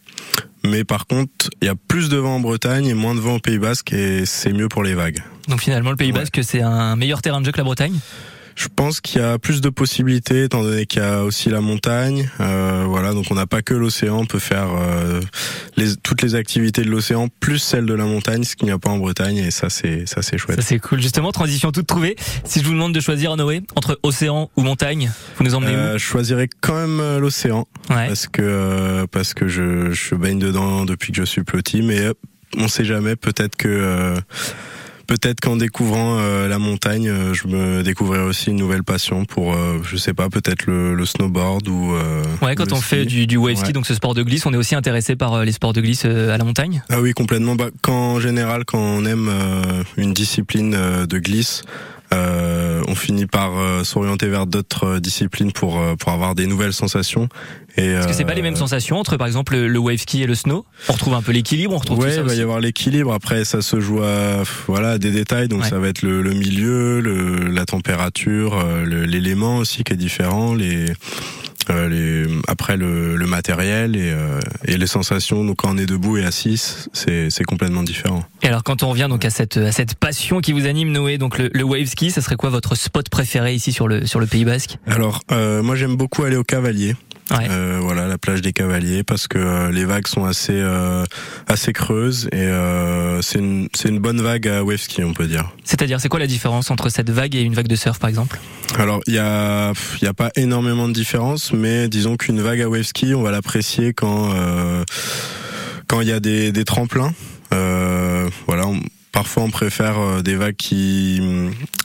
Mais 0.63 0.85
par 0.85 1.07
contre, 1.07 1.49
il 1.61 1.65
y 1.65 1.67
a 1.67 1.75
plus 1.75 2.07
de 2.07 2.15
vent 2.15 2.37
en 2.37 2.39
Bretagne 2.39 2.85
et 2.85 2.93
moins 2.93 3.15
de 3.15 3.19
vent 3.19 3.35
au 3.35 3.39
Pays 3.39 3.59
Basque, 3.59 3.91
et 3.91 4.25
c'est 4.25 4.53
mieux 4.53 4.69
pour 4.69 4.81
les 4.81 4.93
vagues. 4.93 5.21
Donc 5.49 5.59
finalement, 5.59 5.89
le 5.89 5.97
Pays 5.97 6.13
Ouais. 6.13 6.19
Basque, 6.19 6.39
c'est 6.41 6.61
un 6.61 6.95
meilleur 6.95 7.21
terrain 7.21 7.41
de 7.41 7.45
jeu 7.45 7.51
que 7.51 7.57
la 7.57 7.65
Bretagne? 7.65 7.99
Je 8.59 8.67
pense 8.67 8.99
qu'il 8.99 9.21
y 9.21 9.23
a 9.23 9.39
plus 9.39 9.61
de 9.61 9.69
possibilités, 9.69 10.43
étant 10.43 10.61
donné 10.63 10.85
qu'il 10.85 11.01
y 11.01 11.05
a 11.05 11.23
aussi 11.23 11.47
la 11.49 11.61
montagne. 11.61 12.29
Euh, 12.41 12.83
voilà, 12.85 13.13
donc 13.13 13.27
on 13.31 13.35
n'a 13.35 13.45
pas 13.47 13.61
que 13.61 13.73
l'océan, 13.73 14.17
on 14.17 14.25
peut 14.25 14.37
faire 14.37 14.67
euh, 14.77 15.21
les, 15.77 15.95
toutes 15.95 16.21
les 16.21 16.35
activités 16.35 16.81
de 16.81 16.89
l'océan 16.89 17.29
plus 17.39 17.57
celles 17.59 17.85
de 17.85 17.93
la 17.93 18.03
montagne, 18.03 18.43
ce 18.43 18.57
qu'il 18.57 18.65
n'y 18.65 18.73
a 18.73 18.77
pas 18.77 18.89
en 18.89 18.97
Bretagne, 18.97 19.37
et 19.37 19.51
ça 19.51 19.69
c'est 19.69 20.05
ça 20.09 20.21
c'est 20.21 20.37
chouette. 20.37 20.57
Ça 20.61 20.67
c'est 20.67 20.79
cool. 20.79 21.01
Justement, 21.01 21.31
transition 21.31 21.71
toute 21.71 21.87
trouvée. 21.87 22.17
Si 22.43 22.59
je 22.59 22.65
vous 22.65 22.73
demande 22.73 22.93
de 22.93 22.99
choisir 22.99 23.37
Noé 23.37 23.61
entre 23.77 23.97
océan 24.03 24.49
ou 24.57 24.61
montagne, 24.63 25.09
vous 25.37 25.45
nous 25.45 25.55
emmenez 25.55 25.73
Euh, 25.75 25.93
je 25.97 26.03
choisirais 26.03 26.49
quand 26.59 26.75
même 26.75 26.99
euh, 26.99 27.19
l'océan. 27.19 27.65
où 27.89 27.93
Ouais. 27.93 28.07
parce 28.07 28.27
que 28.27 28.41
euh, 28.41 29.05
parce 29.09 29.33
que 29.33 29.47
je, 29.47 29.91
je 29.91 30.15
baigne 30.15 30.37
dedans 30.39 30.83
depuis 30.83 31.13
que 31.13 31.17
je 31.17 31.23
suis 31.23 31.43
petit 31.43 31.81
mais 31.81 31.99
euh, 32.01 32.13
on 32.57 32.67
sait 32.67 32.83
jamais 32.83 33.15
peut-être 33.15 33.55
que 33.55 33.69
euh, 33.69 34.19
peut-être 35.09 35.39
qu'en 35.41 35.55
découvrant 35.57 36.17
euh, 36.19 36.47
la 36.47 36.59
montagne 36.59 37.09
euh, 37.09 37.33
je 37.33 37.47
me 37.47 37.81
découvrirai 37.81 38.23
aussi 38.23 38.51
une 38.51 38.57
nouvelle 38.57 38.83
passion 38.83 39.25
pour 39.25 39.53
euh, 39.53 39.79
je 39.83 39.97
sais 39.97 40.13
pas 40.13 40.29
peut-être 40.29 40.67
le, 40.67 40.93
le 40.93 41.05
snowboard 41.05 41.67
ou 41.67 41.93
euh, 41.95 42.23
Ouais, 42.43 42.53
quand 42.53 42.71
on 42.71 42.75
ski. 42.75 42.85
fait 42.85 43.05
du, 43.05 43.25
du 43.25 43.35
wave 43.35 43.55
ski, 43.55 43.73
donc 43.73 43.87
ce 43.87 43.95
sport 43.95 44.13
de 44.13 44.21
glisse, 44.21 44.45
on 44.45 44.53
est 44.53 44.57
aussi 44.57 44.75
intéressé 44.75 45.15
par 45.15 45.33
euh, 45.33 45.45
les 45.45 45.51
sports 45.51 45.73
de 45.73 45.81
glisse 45.81 46.03
euh, 46.05 46.31
à 46.31 46.37
la 46.37 46.43
montagne? 46.43 46.83
ah 46.89 47.01
oui 47.01 47.13
complètement 47.13 47.55
bah, 47.55 47.69
quand 47.81 48.13
en 48.13 48.19
général 48.19 48.65
quand 48.65 48.77
on 48.79 49.03
aime 49.05 49.29
euh, 49.31 49.83
une 49.97 50.13
discipline 50.13 50.75
euh, 50.75 51.05
de 51.07 51.17
glisse 51.17 51.63
on 52.11 52.95
finit 52.95 53.27
par 53.27 53.57
euh, 53.57 53.83
s'orienter 53.83 54.27
vers 54.27 54.47
d'autres 54.47 54.85
euh, 54.95 54.99
disciplines 54.99 55.51
pour 55.51 55.79
euh, 55.79 55.95
pour 55.95 56.11
avoir 56.11 56.33
des 56.35 56.47
nouvelles 56.47 56.73
sensations 56.73 57.29
et 57.77 57.93
Parce 57.93 58.07
que 58.07 58.13
c'est 58.13 58.25
pas 58.25 58.31
euh, 58.31 58.35
les 58.35 58.41
mêmes 58.41 58.55
sensations 58.55 58.97
entre, 58.97 59.15
par 59.15 59.27
exemple, 59.27 59.55
le, 59.55 59.77
wave 59.79 59.97
ski 59.99 60.23
et 60.23 60.27
le 60.27 60.35
snow? 60.35 60.65
On 60.89 60.93
retrouve 60.93 61.13
un 61.13 61.21
peu 61.21 61.31
l'équilibre, 61.31 61.73
on 61.73 61.77
retrouve 61.77 61.99
Ouais, 61.99 62.07
tout 62.09 62.11
ça 62.15 62.19
il 62.21 62.23
va 62.23 62.31
aussi. 62.31 62.39
y 62.39 62.41
avoir 62.41 62.59
l'équilibre. 62.59 63.13
Après, 63.13 63.45
ça 63.45 63.61
se 63.61 63.79
joue 63.79 64.01
à 64.01 64.43
voilà 64.67 64.97
des 64.97 65.11
détails. 65.11 65.47
Donc 65.47 65.61
Ouais. 65.61 65.69
ça 65.69 65.77
va 65.79 65.87
être 65.87 66.01
le, 66.01 66.21
le 66.21 66.31
milieu, 66.33 66.99
le, 66.99 67.47
la 67.47 67.65
température, 67.65 68.57
euh, 68.59 68.85
l'élément 69.05 69.57
aussi 69.57 69.83
qui 69.83 69.93
est 69.93 69.97
différent, 69.97 70.55
les 70.55 70.85
euh, 71.69 71.89
les 71.89 72.27
après 72.47 72.77
le, 72.77 73.15
le 73.15 73.27
matériel 73.27 73.95
et, 73.95 74.11
euh, 74.11 74.39
et 74.65 74.77
les 74.77 74.87
sensations. 74.87 75.43
Donc 75.43 75.57
quand 75.57 75.73
on 75.73 75.77
est 75.77 75.85
debout 75.85 76.17
et 76.17 76.25
assis, 76.25 76.57
c'est 76.93 77.29
c'est 77.29 77.43
complètement 77.43 77.83
différent. 77.83 78.23
Et 78.41 78.47
alors, 78.47 78.63
quand 78.63 78.83
on 78.83 78.89
revient 78.89 79.07
donc 79.09 79.25
à 79.25 79.29
cette 79.29 79.57
à 79.57 79.71
cette 79.71 79.95
passion 79.95 80.39
qui 80.41 80.51
vous 80.53 80.65
anime, 80.65 80.91
Noé, 80.91 81.17
donc 81.17 81.37
le, 81.37 81.49
le 81.53 81.63
wave 81.63 81.85
ski, 81.87 82.11
ça 82.11 82.21
serait 82.21 82.35
quoi 82.35 82.49
votre 82.49 82.75
spot 82.75 83.09
préféré 83.09 83.53
ici 83.53 83.71
sur 83.71 83.87
le 83.87 84.05
sur 84.05 84.19
le 84.19 84.25
Pays 84.25 84.45
Basque? 84.45 84.77
Alors 84.87 85.21
euh, 85.31 85.61
moi 85.61 85.75
j'aime 85.75 85.95
beaucoup 85.95 86.23
aller 86.23 86.37
au 86.37 86.43
Cavalier. 86.43 86.95
Ouais. 87.31 87.47
Euh, 87.49 87.79
voilà 87.81 88.07
la 88.07 88.17
plage 88.17 88.41
des 88.41 88.53
Cavaliers 88.53 89.03
parce 89.03 89.27
que 89.27 89.37
euh, 89.37 89.71
les 89.71 89.85
vagues 89.85 90.07
sont 90.07 90.25
assez 90.25 90.53
euh, 90.55 91.05
assez 91.47 91.73
creuses 91.73 92.27
et 92.31 92.37
euh, 92.41 93.21
c'est 93.21 93.39
une 93.39 93.69
c'est 93.75 93.89
une 93.89 93.99
bonne 93.99 94.21
vague 94.21 94.47
à 94.47 94.63
wave 94.63 94.77
ski 94.77 95.03
on 95.03 95.13
peut 95.13 95.27
dire. 95.27 95.51
C'est-à-dire, 95.63 96.01
c'est 96.01 96.09
quoi 96.09 96.19
la 96.19 96.27
différence 96.27 96.71
entre 96.71 96.89
cette 96.89 97.09
vague 97.11 97.35
et 97.35 97.41
une 97.41 97.53
vague 97.53 97.67
de 97.67 97.75
surf, 97.75 97.99
par 97.99 98.09
exemple? 98.09 98.39
Alors 98.77 99.01
il 99.05 99.13
y 99.13 99.19
a 99.19 99.73
il 100.01 100.05
y 100.05 100.07
a 100.07 100.13
pas 100.13 100.31
énormément 100.35 100.87
de 100.87 100.93
différence, 100.93 101.53
mais 101.53 101.87
disons 101.87 102.17
qu'une 102.17 102.41
vague 102.41 102.61
à 102.61 102.69
wave 102.69 102.83
ski, 102.83 103.13
on 103.13 103.21
va 103.21 103.31
l'apprécier 103.31 103.93
quand 103.93 104.31
euh, 104.33 104.83
quand 105.87 106.01
il 106.01 106.07
y 106.07 106.13
a 106.13 106.19
des, 106.19 106.51
des 106.51 106.65
tremplins. 106.65 107.13
Euh, 107.51 108.28
parfois 109.19 109.43
on 109.43 109.49
préfère 109.49 109.99
euh, 109.99 110.21
des 110.21 110.35
vagues 110.35 110.55
qui 110.55 111.21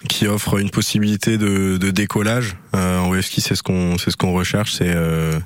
qui 0.09 0.29
offrent 0.29 0.61
une 0.61 0.71
possibilité 0.71 1.37
de, 1.37 1.91
décollage. 1.91 2.55
Euh, 2.77 3.01
en 3.01 3.11
wave 3.11 3.23
ski, 3.23 3.41
c'est 3.41 3.57
ce 3.57 3.63
qu'on 3.65 3.99
c'est 3.99 4.13
ce 4.13 4.17
qu'on 4.17 4.33
recherche, 4.33 4.75
c'est 4.75 4.95
euh, 4.95 5.41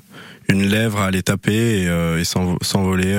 une 0.49 0.67
lèvre 0.67 0.99
à 1.01 1.07
aller 1.07 1.23
taper 1.23 1.81
et, 1.81 1.85
et 1.85 2.23
s'envo- 2.23 2.59
s'envoler 2.61 3.17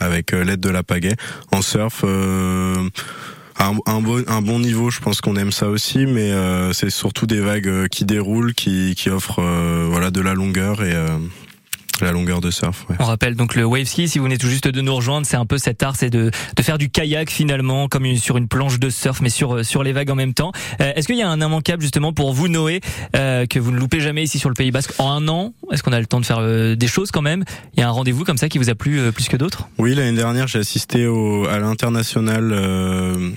avec 0.00 0.32
l'aide 0.32 0.60
de 0.60 0.70
la 0.70 0.82
pagaie. 0.82 1.16
En 1.52 1.60
surf. 1.60 2.04
Un, 3.60 3.74
un 3.86 4.40
bon, 4.40 4.60
niveau, 4.60 4.88
je 4.88 5.00
pense 5.00 5.20
qu'on 5.20 5.34
aime 5.34 5.50
ça 5.50 5.68
aussi, 5.68 6.06
mais 6.06 6.32
c'est 6.72 6.90
surtout 6.90 7.26
des 7.26 7.40
vagues 7.40 7.88
qui 7.88 8.04
déroulent, 8.04 8.54
qui, 8.54 8.94
qui 8.96 9.10
offrent 9.10 9.42
euh, 9.42 9.86
voilà 9.90 10.10
de 10.10 10.20
la 10.20 10.32
longueur 10.32 10.82
et 10.84 10.94
la 12.04 12.12
longueur 12.12 12.40
de 12.40 12.50
surf. 12.50 12.86
Ouais. 12.88 12.96
On 12.98 13.04
rappelle 13.04 13.34
donc 13.34 13.54
le 13.54 13.64
wave 13.64 13.84
ski, 13.86 14.08
si 14.08 14.18
vous 14.18 14.24
venez 14.24 14.38
tout 14.38 14.48
juste 14.48 14.68
de 14.68 14.80
nous 14.80 14.94
rejoindre, 14.94 15.26
c'est 15.26 15.36
un 15.36 15.46
peu 15.46 15.58
cet 15.58 15.82
art, 15.82 15.96
c'est 15.96 16.10
de, 16.10 16.30
de 16.56 16.62
faire 16.62 16.78
du 16.78 16.90
kayak 16.90 17.30
finalement, 17.30 17.88
comme 17.88 18.04
une, 18.04 18.18
sur 18.18 18.36
une 18.36 18.48
planche 18.48 18.78
de 18.78 18.90
surf, 18.90 19.20
mais 19.20 19.30
sur, 19.30 19.56
euh, 19.56 19.62
sur 19.62 19.82
les 19.82 19.92
vagues 19.92 20.10
en 20.10 20.14
même 20.14 20.34
temps. 20.34 20.52
Euh, 20.80 20.92
Est-ce 20.94 21.06
qu'il 21.06 21.16
y 21.16 21.22
a 21.22 21.28
un 21.28 21.40
immanquable 21.40 21.82
justement 21.82 22.12
pour 22.12 22.32
vous, 22.32 22.48
Noé, 22.48 22.80
euh, 23.16 23.46
que 23.46 23.58
vous 23.58 23.70
ne 23.72 23.78
loupez 23.78 24.00
jamais 24.00 24.22
ici 24.22 24.38
sur 24.38 24.48
le 24.48 24.54
Pays 24.54 24.70
Basque 24.70 24.92
en 24.98 25.10
un 25.10 25.28
an? 25.28 25.54
Est-ce 25.72 25.82
qu'on 25.82 25.92
a 25.92 26.00
le 26.00 26.06
temps 26.06 26.20
de 26.20 26.26
faire 26.26 26.38
euh, 26.40 26.74
des 26.74 26.88
choses 26.88 27.10
quand 27.10 27.22
même? 27.22 27.44
Il 27.74 27.80
y 27.80 27.82
a 27.82 27.88
un 27.88 27.92
rendez-vous 27.92 28.24
comme 28.24 28.38
ça 28.38 28.48
qui 28.48 28.58
vous 28.58 28.70
a 28.70 28.74
plu 28.74 28.98
euh, 29.00 29.12
plus 29.12 29.28
que 29.28 29.36
d'autres? 29.36 29.68
Oui, 29.78 29.94
l'année 29.94 30.16
dernière, 30.16 30.46
j'ai 30.48 30.58
assisté 30.58 31.06
au, 31.06 31.46
à 31.46 31.58
l'international 31.58 32.50
euh, 32.52 33.30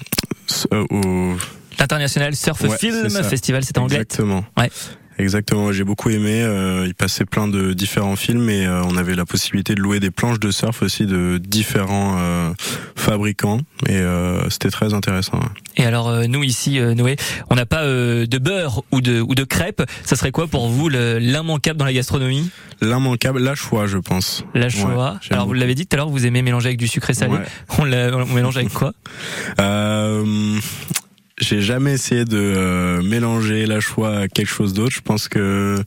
au 0.72 1.36
L'International 1.80 2.36
Surf 2.36 2.62
Ouais, 2.62 2.78
Film 2.78 3.10
c'est. 3.10 3.24
Festival, 3.24 3.64
c'était 3.64 3.80
anglais. 3.80 3.96
Exactement. 4.02 4.46
Ouais. 4.58 4.70
Exactement, 5.22 5.72
j'ai 5.72 5.84
beaucoup 5.84 6.10
aimé. 6.10 6.42
Euh, 6.42 6.84
il 6.88 6.96
passait 6.96 7.26
plein 7.26 7.48
de 7.48 7.74
différents 7.74 8.16
films 8.16 8.50
et 8.50 8.66
euh, 8.66 8.82
on 8.86 8.98
avait 8.98 9.14
la 9.16 9.26
possibilité 9.26 9.76
de 9.76 9.80
louer 9.82 10.00
des 10.00 10.10
planches 10.10 10.40
de 10.40 10.50
surf 10.50 10.82
aussi 10.82 11.06
de 11.06 11.38
différents 11.38 12.16
euh, 12.20 12.52
fabricants 12.96 13.60
et 13.88 13.98
euh, 13.98 14.50
c'était 14.50 14.72
très 14.72 14.94
intéressant. 14.96 15.38
ouais. 15.38 15.46
Et 15.78 15.86
alors 15.86 16.10
euh, 16.10 16.26
nous 16.28 16.44
ici, 16.44 16.80
euh, 16.80 16.96
Noé, 16.96 17.16
on 17.50 17.56
n'a 17.56 17.66
pas 17.68 17.84
euh, 17.84 18.26
de 18.26 18.38
beurre 18.40 18.82
ou 18.92 19.00
de, 19.02 19.22
ou 19.22 19.36
de 19.36 19.44
crêpes. 19.44 19.84
Ça 20.04 20.16
serait 20.16 20.32
quoi 20.32 20.48
pour 20.48 20.68
vous 20.70 20.90
le- 20.90 21.20
l'immanquable 21.20 21.78
dans 21.78 21.86
la 21.86 21.94
gastronomie? 21.94 22.50
L'immanquable, 22.82 23.40
la 23.40 23.54
choix, 23.54 23.86
je 23.86 24.00
pense. 24.00 24.44
La. 24.56 24.66
Ouais, 24.66 24.72
j'aime 25.22 25.34
alors 25.34 25.46
vous 25.46 25.54
l'avez 25.54 25.76
dit 25.76 25.86
tout 25.86 25.96
à 25.96 25.98
l'heure, 25.98 26.10
vous 26.10 26.26
aimez 26.26 26.42
mélanger 26.42 26.70
avec 26.70 26.80
du 26.80 26.88
sucré 26.88 27.14
salé. 27.14 27.34
Ouais. 27.34 27.46
On, 27.78 27.84
on 27.84 28.26
mélange 28.34 28.58
avec 28.58 28.74
quoi? 28.74 28.94
Euh, 29.60 30.58
j'ai 31.42 31.62
jamais 31.62 31.94
essayé 31.94 32.24
de 32.24 32.38
euh, 32.38 33.02
mélanger 33.02 33.66
la 33.66 33.80
choix 33.80 34.16
à 34.16 34.28
quelque 34.28 34.50
chose 34.50 34.74
d'autre. 34.74 34.96
Je 34.96 35.02
pense 35.02 35.28
que 35.28 35.84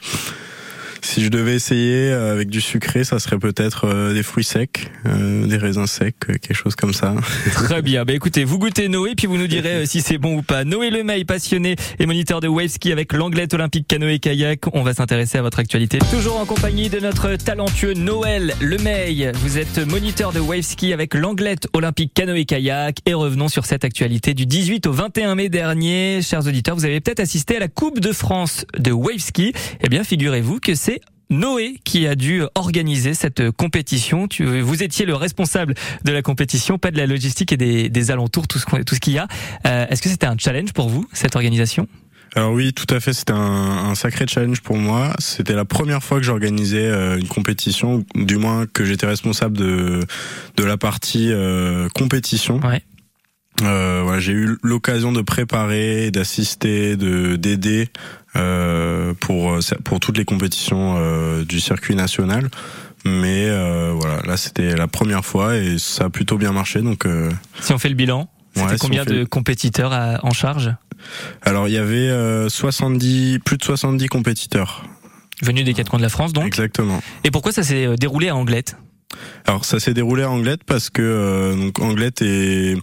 si 1.05 1.23
je 1.23 1.29
devais 1.29 1.55
essayer 1.55 2.11
euh, 2.11 2.33
avec 2.33 2.49
du 2.49 2.61
sucré, 2.61 3.05
ça 3.05 3.19
serait 3.19 3.39
peut-être 3.39 3.87
euh, 3.87 4.15
des 4.15 4.23
fruits 4.23 4.45
secs, 4.45 4.91
euh, 5.07 5.47
des 5.47 5.59
raisins 5.59 5.87
secs, 5.87 6.15
euh, 6.31 6.35
quelque 6.35 6.55
chose 6.55 6.75
comme 6.75 6.95
ça. 6.95 7.15
Très 7.53 7.83
bien. 7.83 8.05
Bah 8.05 8.15
écoutez, 8.15 8.45
vous 8.45 8.59
goûtez 8.59 8.89
Noé, 8.89 9.15
puis 9.15 9.27
vous 9.27 9.37
nous 9.37 9.47
direz 9.47 9.85
si 9.87 10.01
c'est 10.01 10.17
bon 10.17 10.39
ou 10.39 10.43
pas. 10.43 10.65
Noé 10.65 10.91
Lemay, 10.91 11.25
passionné 11.25 11.77
et 11.99 12.07
moniteur 12.07 12.41
de 12.41 12.49
wave 12.49 12.69
ski 12.69 12.91
avec 12.91 13.13
l'Anglette 13.13 13.53
Olympique 13.53 13.87
Canoë 13.87 14.19
Kayak. 14.19 14.61
On 14.73 14.83
va 14.83 14.95
s'intéresser 14.95 15.39
à 15.39 15.43
votre 15.43 15.59
actualité. 15.59 15.99
Toujours 16.11 16.41
en 16.41 16.47
compagnie 16.47 16.89
de 16.89 16.99
notre 17.01 17.37
talentueux 17.37 17.93
Noël 17.93 18.55
Lemay. 18.61 19.33
Vous 19.35 19.59
êtes 19.59 19.87
moniteur 19.87 20.33
de 20.33 20.41
wave 20.41 20.63
ski 20.63 20.95
avec 20.95 21.15
l'Anglette 21.15 21.69
Olympique 21.75 22.15
Canoë 22.15 22.47
Kayak. 22.47 22.99
Et 23.05 23.13
revenons 23.13 23.49
sur 23.49 23.67
cette 23.67 23.85
actualité 23.85 24.33
du 24.33 24.47
18 24.47 24.87
au 24.87 24.93
21 24.93 25.35
mai 25.35 25.51
dernier. 25.51 26.21
Chers 26.23 26.47
auditeurs, 26.47 26.77
vous 26.77 26.87
avez 26.87 27.01
peut-être 27.01 27.21
assisté 27.21 27.57
à 27.57 27.61
la 27.61 27.69
Coupe 27.69 28.01
de 28.01 28.13
France 28.13 28.65
de 28.79 28.91
wave 28.91 29.19
ski. 29.19 29.53
Eh 29.83 29.89
bien, 29.89 30.03
figurez-vous 30.03 30.61
que 30.61 30.75
c'est 30.75 30.94
Noé 31.31 31.77
qui 31.85 32.07
a 32.07 32.15
dû 32.15 32.43
organiser 32.55 33.15
cette 33.15 33.51
compétition. 33.51 34.29
Tu, 34.29 34.61
vous 34.61 34.83
étiez 34.83 35.07
le 35.07 35.15
responsable 35.15 35.75
de 36.05 36.13
la 36.13 36.23
compétition, 36.23 36.79
pas 36.79 36.91
de 36.91 36.97
la 36.97 37.07
logistique 37.07 37.53
et 37.53 37.57
des, 37.57 37.89
des 37.89 38.11
alentours, 38.11 38.47
tout 38.47 38.59
ce, 38.59 38.83
tout 38.83 38.95
ce 38.95 39.01
qu'il 39.01 39.15
y 39.15 39.19
a. 39.19 39.29
Euh, 39.67 39.87
Est-ce 39.89 40.03
que 40.03 40.09
c'était 40.09 40.27
un 40.27 40.37
challenge 40.39 40.73
pour 40.73 40.89
vous, 40.89 41.07
cette 41.13 41.37
organisation? 41.37 41.89
Alors 42.37 42.53
oui, 42.53 42.73
tout 42.73 42.93
à 42.93 42.99
fait, 42.99 43.13
c'était 43.13 43.33
un, 43.33 43.37
un, 43.37 43.95
sacré 43.95 44.27
challenge 44.27 44.61
pour 44.61 44.77
moi. 44.77 45.15
C'était 45.21 45.55
la 45.55 45.65
première 45.65 46.03
fois 46.03 46.19
que 46.19 46.25
j'organisais 46.25 46.87
euh, 46.87 47.17
une 47.17 47.29
compétition, 47.29 48.05
du 48.17 48.39
moins 48.39 48.67
que 48.67 48.85
j'étais 48.85 49.07
responsable 49.07 49.57
de 49.57 50.01
de 50.57 50.65
la 50.65 50.77
partie 50.77 51.31
euh, 51.31 51.89
compétition. 51.95 52.59
Ouais. 52.61 52.83
Euh, 53.63 54.01
voilà, 54.03 54.19
j'ai 54.21 54.33
eu 54.33 54.57
l'occasion 54.63 55.13
de 55.13 55.23
préparer, 55.23 56.11
d'assister, 56.11 56.97
de 56.97 57.37
d'aider 57.37 57.89
euh, 58.37 59.15
pour 59.21 59.59
pour 59.85 60.01
toutes 60.01 60.19
les 60.19 60.25
compétitions 60.25 60.97
euh, 60.99 61.45
du 61.45 61.61
circuit 61.61 61.95
national. 61.95 62.49
Mais 63.05 63.47
euh, 63.49 63.93
voilà, 63.95 64.23
là 64.23 64.37
c'était 64.37 64.75
la 64.75 64.89
première 64.89 65.25
fois 65.25 65.57
et 65.57 65.79
ça 65.79 66.07
a 66.07 66.11
plutôt 66.11 66.37
bien 66.39 66.53
marché. 66.53 66.81
Donc 66.83 67.07
euh, 67.07 67.31
si 67.61 67.73
on 67.73 67.79
fait 67.79 67.91
le 67.91 67.95
bilan, 67.95 68.29
c'était 68.55 68.67
Ouais, 68.73 68.77
combien 68.81 69.05
fait- 69.05 69.11
de 69.13 69.25
compétiteurs 69.25 69.93
à- 69.93 70.19
en 70.25 70.33
charge? 70.33 70.73
Alors 71.43 71.69
il 71.69 71.75
y 71.75 71.79
avait 71.79 72.09
euh, 72.09 72.49
70 72.49 73.39
plus 73.45 73.57
de 73.59 73.65
70 73.65 74.09
compétiteurs. 74.09 74.85
venus 75.43 75.65
des 75.65 75.75
quatre 75.75 75.91
coins 75.91 75.99
de 75.99 76.05
la 76.05 76.09
France 76.09 76.33
donc 76.33 76.47
Exactement. 76.47 77.01
Et 77.25 77.31
pourquoi 77.31 77.53
ça 77.53 77.63
s'est 77.63 77.87
euh, 77.87 77.97
déroulé 77.97 78.29
à 78.31 78.37
Anglette? 78.37 78.77
Alors 79.47 79.65
ça 79.65 79.79
s'est 79.79 79.95
déroulé 79.95 80.23
à 80.23 80.31
Anglette 80.31 80.65
parce 80.65 80.91
que 80.91 81.03
euh, 81.03 81.55
donc 81.55 81.79
Anglette 81.81 82.23
est 82.23 82.77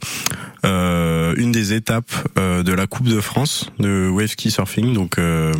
euh, 0.65 1.33
une 1.37 1.51
des 1.51 1.73
étapes 1.73 2.11
euh, 2.37 2.63
de 2.63 2.71
la 2.71 2.87
Coupe 2.87 3.07
de 3.07 3.19
France 3.19 3.71
de 3.79 4.07
wave 4.09 4.27
ski 4.27 4.51
surfing. 4.51 4.93
Donc 4.93 5.17
euh, 5.17 5.53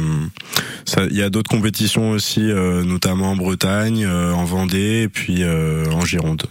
il 1.10 1.18
y 1.18 1.24
a 1.24 1.30
d'autres 1.30 1.50
compétitions 1.50 2.12
aussi, 2.12 2.42
euh, 2.42 2.84
notamment 2.84 3.32
en 3.32 3.36
Bretagne, 3.36 4.06
euh, 4.06 4.32
en 4.34 4.46
Vendée 4.46 5.04
et 5.04 5.10
puis 5.10 5.44
en 5.46 6.06
Gironde. 6.06 6.44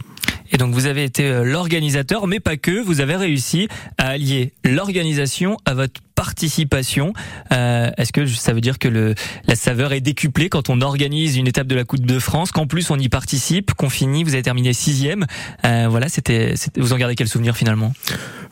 Et 0.53 0.57
donc 0.57 0.75
vous 0.75 0.87
avez 0.87 1.05
été 1.05 1.45
l'organisateur, 1.45 2.27
mais 2.27 2.41
pas 2.41 2.57
que, 2.57 2.83
vous 2.83 3.01
avez 3.01 3.15
réussi 3.15 3.69
à 3.99 4.09
allier 4.09 4.53
l'organisation 4.65 5.57
à 5.65 5.75
votre 5.75 6.01
participation. 6.25 7.13
Euh, 7.53 7.91
Est-ce 7.97 8.13
que 8.13 8.27
ça 8.27 8.53
veut 8.53 8.61
dire 8.61 8.79
que 8.79 8.89
le, 8.89 9.15
la 9.47 9.57
saveur 9.57 9.93
est 9.95 10.03
décuplée 10.03 10.49
quand 10.51 10.69
on 10.69 10.81
organise 10.83 11.37
une 11.39 11.47
étape 11.47 11.67
de 11.67 11.75
la 11.75 11.85
Coupe 11.85 12.05
de 12.05 12.19
France, 12.19 12.53
qu'en 12.53 12.67
plus 12.67 12.91
on 12.91 12.99
y 12.99 13.09
participe, 13.09 13.73
qu'on 13.75 13.89
finit, 13.89 14.23
vous 14.25 14.35
avez 14.35 14.43
terminé 14.43 14.73
sixième. 14.75 15.25
Euh, 15.65 15.87
voilà, 15.89 16.09
c'était, 16.11 16.55
vous 16.77 16.93
en 16.93 16.99
gardez 16.99 17.15
quel 17.15 17.29
souvenir 17.29 17.57
finalement? 17.57 17.93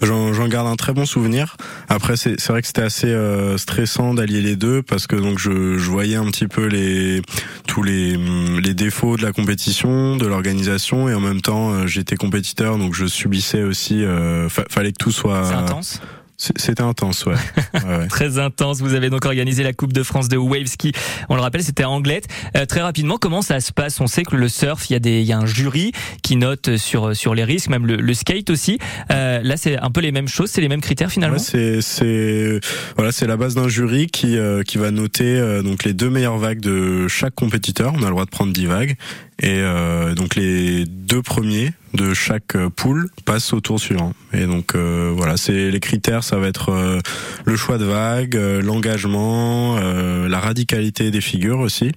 J'en 0.00 0.48
garde 0.48 0.68
un 0.68 0.76
très 0.76 0.92
bon 0.94 1.04
souvenir. 1.04 1.56
Après, 1.88 2.16
c'est 2.16 2.40
vrai 2.48 2.60
que 2.62 2.66
c'était 2.68 2.82
assez 2.82 3.08
euh, 3.08 3.58
stressant 3.58 4.14
d'allier 4.14 4.40
les 4.40 4.56
deux 4.56 4.82
parce 4.82 5.06
que 5.06 5.16
donc 5.16 5.38
je, 5.38 5.76
je 5.76 5.90
voyais 5.90 6.16
un 6.16 6.26
petit 6.30 6.46
peu 6.48 6.66
les 6.66 7.20
tous 7.66 7.82
les 7.82 8.16
hum, 8.16 8.60
les 8.60 8.74
défauts 8.74 9.16
de 9.16 9.22
la 9.22 9.32
compétition, 9.32 10.16
de 10.16 10.26
l'organisation 10.26 11.08
et 11.08 11.14
en 11.14 11.20
même 11.20 11.40
temps 11.42 11.70
euh, 11.72 11.86
j'étais 11.86 12.16
compétiteur 12.16 12.78
donc 12.78 12.94
je 12.94 13.06
subissais 13.06 13.62
aussi. 13.62 14.04
Euh, 14.04 14.48
fa- 14.48 14.64
fallait 14.70 14.92
que 14.92 15.02
tout 15.04 15.12
soit. 15.12 15.52
Intense? 15.52 16.00
C'était 16.38 16.82
intense, 16.82 17.26
ouais. 17.26 17.34
ouais, 17.74 17.98
ouais. 17.98 18.06
Très 18.06 18.38
intense. 18.38 18.80
Vous 18.80 18.94
avez 18.94 19.10
donc 19.10 19.24
organisé 19.24 19.64
la 19.64 19.72
Coupe 19.72 19.92
de 19.92 20.04
France 20.04 20.28
de 20.28 20.36
wave 20.36 20.66
ski. 20.66 20.92
On 21.28 21.34
le 21.34 21.40
rappelle, 21.40 21.64
c'était 21.64 21.82
à 21.82 21.90
Anglette. 21.90 22.28
Euh, 22.56 22.64
très 22.64 22.80
rapidement, 22.80 23.18
comment 23.18 23.42
ça 23.42 23.58
se 23.58 23.72
passe? 23.72 24.00
On 24.00 24.06
sait 24.06 24.22
que 24.22 24.36
le 24.36 24.48
surf, 24.48 24.88
il 24.88 24.92
y 24.92 24.96
a 24.96 25.00
des, 25.00 25.20
il 25.20 25.26
y 25.26 25.32
a 25.32 25.38
un 25.38 25.46
jury 25.46 25.90
qui 26.22 26.36
note 26.36 26.76
sur 26.76 27.16
sur 27.16 27.34
les 27.34 27.42
risques, 27.42 27.68
même 27.68 27.86
le, 27.86 27.96
le 27.96 28.14
skate 28.14 28.50
aussi. 28.50 28.78
Euh, 29.10 29.40
là, 29.42 29.56
c'est 29.56 29.78
un 29.78 29.90
peu 29.90 30.00
les 30.00 30.12
mêmes 30.12 30.28
choses, 30.28 30.50
c'est 30.50 30.60
les 30.60 30.68
mêmes 30.68 30.80
critères 30.80 31.10
finalement? 31.10 31.38
Ouais, 31.38 31.42
c'est 31.42 31.80
c'est 31.80 32.60
voilà, 32.96 33.10
c'est 33.10 33.26
la 33.26 33.36
base 33.36 33.56
d'un 33.56 33.68
jury 33.68 34.06
qui 34.06 34.38
euh, 34.38 34.62
qui 34.62 34.78
va 34.78 34.92
noter 34.92 35.24
euh, 35.24 35.62
donc 35.62 35.82
les 35.82 35.92
deux 35.92 36.08
meilleures 36.08 36.38
vagues 36.38 36.60
de 36.60 37.08
chaque 37.08 37.34
compétiteur. 37.34 37.92
On 37.94 38.02
a 38.02 38.06
le 38.06 38.10
droit 38.10 38.24
de 38.24 38.30
prendre 38.30 38.52
10 38.52 38.66
vagues 38.66 38.96
et 39.40 39.60
euh, 39.60 40.14
donc 40.14 40.34
les 40.34 40.84
deux 40.84 41.22
premiers 41.22 41.72
de 41.94 42.12
chaque 42.12 42.56
euh, 42.56 42.70
poule 42.70 43.08
passent 43.24 43.52
au 43.52 43.60
tour 43.60 43.78
suivant. 43.78 44.12
Et 44.32 44.46
donc 44.46 44.74
euh, 44.74 45.12
voilà, 45.16 45.36
c'est 45.36 45.70
les 45.70 45.80
critères, 45.80 46.24
ça 46.24 46.36
va 46.38 46.48
être 46.48 46.70
euh, 46.70 46.98
le 47.44 47.56
choix 47.56 47.78
de 47.78 47.84
vagues, 47.84 48.36
euh, 48.36 48.60
l'engagement, 48.60 49.78
la 49.78 50.38
radicalité 50.40 51.10
des 51.10 51.20
figures 51.20 51.60
aussi 51.60 51.92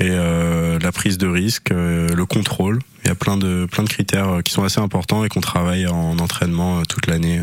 et 0.00 0.08
la 0.08 0.92
prise 0.92 1.18
de 1.18 1.26
risque, 1.26 1.70
le 1.70 2.24
contrôle. 2.24 2.78
Il 3.04 3.08
y 3.08 3.10
a 3.10 3.14
plein 3.14 3.36
de 3.36 3.66
plein 3.70 3.84
de 3.84 3.88
critères 3.88 4.40
qui 4.44 4.52
sont 4.52 4.64
assez 4.64 4.80
importants 4.80 5.24
et 5.24 5.28
qu'on 5.28 5.40
travaille 5.40 5.86
en 5.86 6.18
entraînement 6.18 6.82
toute 6.84 7.06
l'année. 7.06 7.40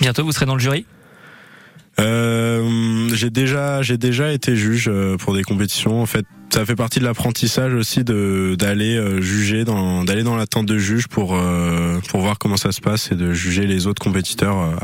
Bientôt, 0.00 0.24
vous 0.24 0.32
serez 0.32 0.46
dans 0.46 0.54
le 0.54 0.60
jury? 0.60 0.86
Euh, 2.00 3.08
j'ai 3.14 3.30
déjà 3.30 3.82
j'ai 3.82 3.98
déjà 3.98 4.32
été 4.32 4.56
juge 4.56 4.88
euh, 4.88 5.16
pour 5.16 5.34
des 5.34 5.42
compétitions. 5.42 6.00
En 6.00 6.06
fait, 6.06 6.24
ça 6.50 6.64
fait 6.64 6.76
partie 6.76 6.98
de 6.98 7.04
l'apprentissage 7.04 7.74
aussi 7.74 8.04
de 8.04 8.56
d'aller 8.58 8.96
euh, 8.96 9.20
juger 9.20 9.64
dans 9.64 10.04
d'aller 10.04 10.22
dans 10.22 10.36
la 10.36 10.46
tente 10.46 10.66
de 10.66 10.78
juge 10.78 11.08
pour 11.08 11.38
pour 12.08 12.20
voir 12.20 12.38
comment 12.38 12.56
ça 12.56 12.72
se 12.72 12.80
passe 12.80 13.12
et 13.12 13.14
de 13.14 13.32
juger 13.32 13.66
les 13.66 13.86
autres 13.86 14.02
compétiteurs 14.02 14.74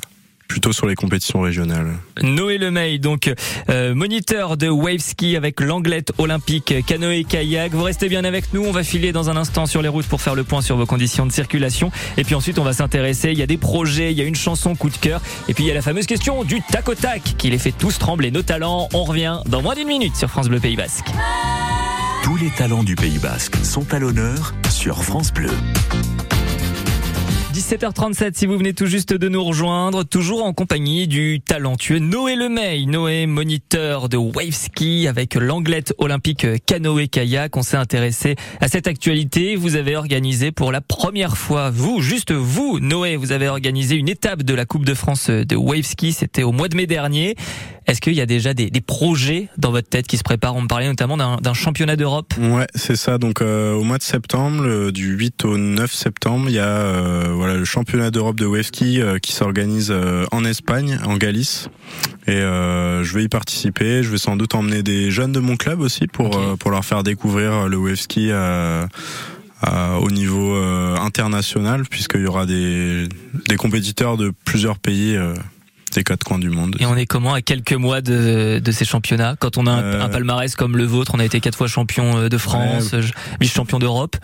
plutôt 0.48 0.72
sur 0.72 0.86
les 0.86 0.94
compétitions 0.94 1.40
régionales. 1.40 1.94
Noé 2.22 2.58
Lemay, 2.58 2.98
donc 2.98 3.32
euh, 3.68 3.94
moniteur 3.94 4.56
de 4.56 4.68
wave 4.68 4.98
ski 4.98 5.36
avec 5.36 5.60
l'anglette 5.60 6.12
olympique 6.18 6.74
canoë 6.86 7.24
kayak. 7.24 7.72
Vous 7.72 7.82
restez 7.82 8.08
bien 8.08 8.24
avec 8.24 8.52
nous. 8.52 8.64
On 8.64 8.72
va 8.72 8.82
filer 8.82 9.12
dans 9.12 9.30
un 9.30 9.36
instant 9.36 9.66
sur 9.66 9.82
les 9.82 9.88
routes 9.88 10.06
pour 10.06 10.20
faire 10.20 10.34
le 10.34 10.44
point 10.44 10.62
sur 10.62 10.76
vos 10.76 10.86
conditions 10.86 11.26
de 11.26 11.32
circulation. 11.32 11.90
Et 12.16 12.24
puis 12.24 12.34
ensuite, 12.34 12.58
on 12.58 12.64
va 12.64 12.72
s'intéresser. 12.72 13.32
Il 13.32 13.38
y 13.38 13.42
a 13.42 13.46
des 13.46 13.58
projets, 13.58 14.12
il 14.12 14.18
y 14.18 14.22
a 14.22 14.24
une 14.24 14.34
chanson 14.34 14.74
coup 14.74 14.90
de 14.90 14.96
cœur. 14.96 15.20
Et 15.48 15.54
puis 15.54 15.64
il 15.64 15.66
y 15.66 15.70
a 15.70 15.74
la 15.74 15.82
fameuse 15.82 16.06
question 16.06 16.44
du 16.44 16.62
tac 16.62 16.88
au 16.88 16.94
tac 16.94 17.22
qui 17.38 17.50
les 17.50 17.58
fait 17.58 17.72
tous 17.72 17.98
trembler. 17.98 18.30
Nos 18.30 18.42
talents. 18.42 18.88
On 18.94 19.04
revient 19.04 19.40
dans 19.46 19.62
moins 19.62 19.74
d'une 19.74 19.88
minute 19.88 20.16
sur 20.16 20.28
France 20.28 20.48
Bleu 20.48 20.60
Pays 20.60 20.76
Basque. 20.76 21.06
Tous 22.22 22.36
les 22.36 22.50
talents 22.50 22.82
du 22.82 22.96
Pays 22.96 23.18
Basque 23.18 23.56
sont 23.64 23.92
à 23.92 23.98
l'honneur 23.98 24.54
sur 24.68 25.04
France 25.04 25.32
Bleu. 25.32 25.50
17h37 27.66 28.34
si 28.34 28.46
vous 28.46 28.56
venez 28.56 28.74
tout 28.74 28.86
juste 28.86 29.12
de 29.12 29.28
nous 29.28 29.42
rejoindre, 29.42 30.04
toujours 30.04 30.44
en 30.44 30.52
compagnie 30.52 31.08
du 31.08 31.40
talentueux 31.40 31.98
Noé 31.98 32.36
Lemay. 32.36 32.86
Noé, 32.86 33.26
moniteur 33.26 34.08
de 34.08 34.16
wave 34.16 34.52
ski 34.52 35.08
avec 35.08 35.34
l'anglette 35.34 35.92
olympique 35.98 36.46
canoë 36.64 37.08
kayak. 37.08 37.56
On 37.56 37.62
s'est 37.62 37.76
intéressé 37.76 38.36
à 38.60 38.68
cette 38.68 38.86
actualité. 38.86 39.56
Vous 39.56 39.74
avez 39.74 39.96
organisé 39.96 40.52
pour 40.52 40.70
la 40.70 40.80
première 40.80 41.36
fois, 41.36 41.70
vous, 41.70 42.00
juste 42.00 42.30
vous, 42.30 42.78
Noé, 42.78 43.16
vous 43.16 43.32
avez 43.32 43.48
organisé 43.48 43.96
une 43.96 44.08
étape 44.08 44.44
de 44.44 44.54
la 44.54 44.64
Coupe 44.64 44.84
de 44.84 44.94
France 44.94 45.28
de 45.28 45.56
wave 45.56 45.82
ski. 45.82 46.12
C'était 46.12 46.44
au 46.44 46.52
mois 46.52 46.68
de 46.68 46.76
mai 46.76 46.86
dernier. 46.86 47.34
Est-ce 47.86 48.00
qu'il 48.00 48.14
y 48.14 48.20
a 48.20 48.26
déjà 48.26 48.52
des, 48.52 48.68
des 48.70 48.80
projets 48.80 49.48
dans 49.58 49.70
votre 49.70 49.88
tête 49.88 50.06
qui 50.08 50.16
se 50.16 50.24
préparent? 50.24 50.56
On 50.56 50.62
me 50.62 50.66
parlait 50.66 50.88
notamment 50.88 51.16
d'un 51.16 51.54
championnat 51.54 51.94
d'Europe. 51.96 52.34
Ouais, 52.38 52.66
c'est 52.74 52.96
ça. 52.96 53.16
Donc 53.18 53.40
euh, 53.40 53.74
au 53.74 53.84
mois 53.84 53.98
de 53.98 54.02
septembre, 54.02 54.62
le- 54.62 54.90
du 54.92 55.12
8 55.14 55.44
au 55.44 55.56
9 55.56 55.92
septembre, 55.92 56.46
il 56.48 56.54
y 56.54 56.58
a 56.58 56.66
euh, 56.66 57.28
voilà 57.32 57.54
le 57.54 57.64
championnat 57.64 58.10
d'Europe 58.10 58.36
de 58.40 58.46
wave 58.46 58.62
ski 58.62 59.00
euh, 59.00 59.18
qui 59.18 59.32
s'organise 59.32 59.90
euh, 59.92 60.26
en 60.32 60.44
Espagne, 60.44 60.98
en 61.04 61.16
Galice. 61.16 61.68
Et 62.26 62.32
euh, 62.32 63.04
je 63.04 63.14
vais 63.14 63.22
y 63.24 63.28
participer. 63.28 64.02
Je 64.02 64.10
vais 64.10 64.18
sans 64.18 64.36
doute 64.36 64.54
emmener 64.56 64.82
des 64.82 65.12
jeunes 65.12 65.30
de 65.32 65.38
mon 65.40 65.56
club 65.56 65.80
aussi 65.80 66.08
pour 66.08 66.26
Ok. 66.26 66.34
euh, 66.36 66.56
pour 66.56 66.70
leur 66.72 66.84
faire 66.84 67.04
découvrir 67.04 67.68
le 67.68 67.76
wave 67.76 67.94
ski. 67.94 68.30
à- 68.32 68.88
à- 69.62 69.98
au 70.00 70.10
niveau 70.10 70.54
euh, 70.54 70.96
international 70.96 71.84
puisqu'il 71.88 72.20
y 72.20 72.26
aura 72.26 72.44
des, 72.44 73.08
des 73.48 73.56
compétiteurs 73.56 74.18
de 74.18 74.30
plusieurs 74.44 74.78
pays 74.78 75.16
euh, 75.16 75.32
des 75.96 76.04
quatre 76.04 76.24
coins 76.24 76.38
du 76.38 76.50
monde. 76.50 76.76
Et 76.78 76.86
on 76.86 76.96
est 76.96 77.06
comment 77.06 77.34
à 77.34 77.40
quelques 77.42 77.72
mois 77.72 78.00
de, 78.00 78.60
de 78.62 78.72
ces 78.72 78.84
championnats 78.84 79.34
Quand 79.38 79.56
on 79.58 79.66
a 79.66 79.72
un, 79.72 79.82
Euh, 79.82 80.04
un 80.04 80.08
palmarès 80.08 80.54
comme 80.54 80.76
le 80.76 80.84
vôtre, 80.84 81.12
on 81.14 81.18
a 81.20 81.24
été 81.24 81.40
quatre 81.40 81.56
fois 81.56 81.68
champion 81.68 82.16
euh, 82.16 82.28
de 82.28 82.38
France, 82.38 82.92
euh, 82.94 83.02
vice-champion 83.40 83.78
d'Europe. 83.78 84.16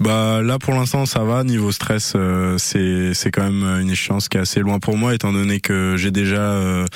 Bah 0.00 0.40
là 0.42 0.58
pour 0.58 0.72
l'instant 0.72 1.04
ça 1.04 1.24
va 1.24 1.44
niveau 1.44 1.70
stress 1.70 2.14
euh, 2.16 2.56
c'est 2.56 3.12
c'est 3.12 3.30
quand 3.30 3.42
même 3.42 3.64
une 3.82 3.90
échéance 3.90 4.30
qui 4.30 4.38
est 4.38 4.40
assez 4.40 4.60
loin 4.60 4.78
pour 4.78 4.96
moi 4.96 5.14
étant 5.14 5.30
donné 5.30 5.60
que 5.60 5.96
j'ai 5.98 6.10
déjà 6.10 6.40
euh, 6.40 6.86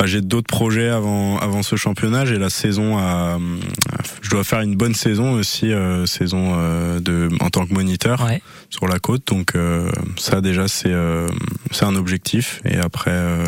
enfin, 0.00 0.06
j'ai 0.06 0.22
d'autres 0.22 0.46
projets 0.46 0.88
avant 0.88 1.36
avant 1.38 1.62
ce 1.62 1.76
championnat. 1.76 2.24
J'ai 2.24 2.38
la 2.38 2.48
saison 2.48 2.96
à 2.96 3.38
je 4.22 4.30
dois 4.30 4.44
faire 4.44 4.60
une 4.62 4.74
bonne 4.74 4.94
saison 4.94 5.32
aussi 5.32 5.72
euh, 5.72 6.06
saison 6.06 6.54
euh, 6.56 7.00
de 7.00 7.28
en 7.40 7.50
tant 7.50 7.66
que 7.66 7.74
moniteur 7.74 8.24
Ouais. 8.24 8.40
sur 8.70 8.88
la 8.88 8.98
côte. 8.98 9.26
Donc 9.26 9.54
euh, 9.54 9.90
ça 10.16 10.40
déjà 10.40 10.68
c'est 10.68 10.92
euh, 10.92 11.28
c'est 11.70 11.84
un 11.84 11.96
objectif. 11.96 12.60
Et 12.64 12.78
après 12.78 13.10
euh, 13.12 13.44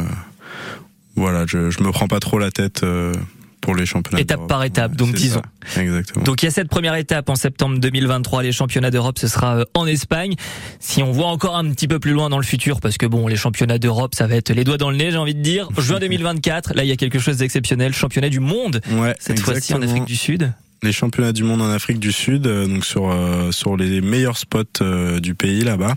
voilà 1.16 1.44
je 1.46 1.70
je 1.70 1.82
me 1.82 1.90
prends 1.90 2.08
pas 2.08 2.20
trop 2.20 2.38
la 2.38 2.50
tête 2.50 2.82
euh, 2.84 3.14
pour 3.62 3.74
les 3.74 3.86
championnats 3.86 4.20
Étape 4.20 4.46
par 4.46 4.62
étape, 4.64 4.94
donc 4.96 5.14
disons. 5.14 5.40
exactement 5.78 6.24
Donc 6.24 6.42
il 6.42 6.46
y 6.46 6.48
a 6.48 6.50
cette 6.50 6.68
première 6.68 6.94
étape 6.96 7.30
en 7.30 7.34
septembre 7.36 7.78
2023, 7.78 8.42
les 8.42 8.52
championnats 8.52 8.90
d'Europe, 8.90 9.18
ce 9.18 9.28
sera 9.28 9.56
euh, 9.56 9.64
en 9.72 9.86
Espagne. 9.86 10.34
Si 10.80 11.02
on 11.02 11.12
voit 11.12 11.28
encore 11.28 11.56
un 11.56 11.70
petit 11.70 11.88
peu 11.88 11.98
plus 11.98 12.10
loin 12.12 12.28
dans 12.28 12.36
le 12.38 12.44
futur, 12.44 12.80
parce 12.80 12.98
que 12.98 13.06
bon, 13.06 13.26
les 13.28 13.36
championnats 13.36 13.78
d'Europe, 13.78 14.14
ça 14.14 14.26
va 14.26 14.34
être 14.36 14.52
les 14.52 14.64
doigts 14.64 14.76
dans 14.78 14.90
le 14.90 14.96
nez, 14.98 15.10
j'ai 15.12 15.16
envie 15.16 15.34
de 15.34 15.40
dire. 15.40 15.68
Juin 15.78 15.98
2024, 16.00 16.74
là 16.74 16.84
il 16.84 16.88
y 16.88 16.92
a 16.92 16.96
quelque 16.96 17.18
chose 17.18 17.38
d'exceptionnel, 17.38 17.94
championnat 17.94 18.28
du 18.28 18.40
monde, 18.40 18.82
ouais 18.90 19.14
cette 19.18 19.40
fois-ci 19.40 19.72
en. 19.74 19.80
Afrique 19.80 20.04
du 20.04 20.16
Sud. 20.16 20.52
les 20.82 20.92
championnats 20.92 21.32
du 21.32 21.44
monde 21.44 21.62
en 21.62 21.70
Afrique 21.70 22.00
du 22.00 22.10
Sud, 22.12 22.46
euh, 22.48 22.66
donc 22.66 22.84
sur 22.84 23.10
euh, 23.10 23.52
sur 23.52 23.76
les 23.76 24.00
meilleurs 24.00 24.36
spots 24.36 24.64
euh, 24.82 25.20
du 25.20 25.34
pays 25.36 25.62
là-bas. 25.62 25.94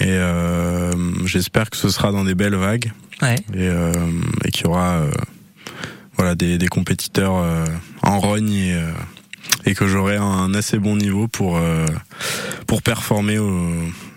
Et 0.00 0.18
j'espère 1.26 1.68
que 1.70 1.76
ce 1.76 1.88
sera 1.90 2.10
dans 2.12 2.24
des 2.24 2.34
belles 2.34 2.54
vagues 2.54 2.92
Ouais. 3.22 3.34
et, 3.54 3.66
et 4.46 4.50
qu'il 4.50 4.64
y 4.64 4.68
aura 4.68 5.02
voilà 6.20 6.34
des, 6.34 6.58
des 6.58 6.68
compétiteurs 6.68 7.36
euh, 7.36 7.64
en 8.02 8.20
rogne 8.20 8.52
et, 8.52 8.74
euh, 8.74 8.92
et 9.64 9.74
que 9.74 9.86
j'aurai 9.86 10.16
un 10.16 10.52
assez 10.52 10.78
bon 10.78 10.94
niveau 10.94 11.28
pour 11.28 11.58
pour 12.66 12.82
performer 12.82 13.38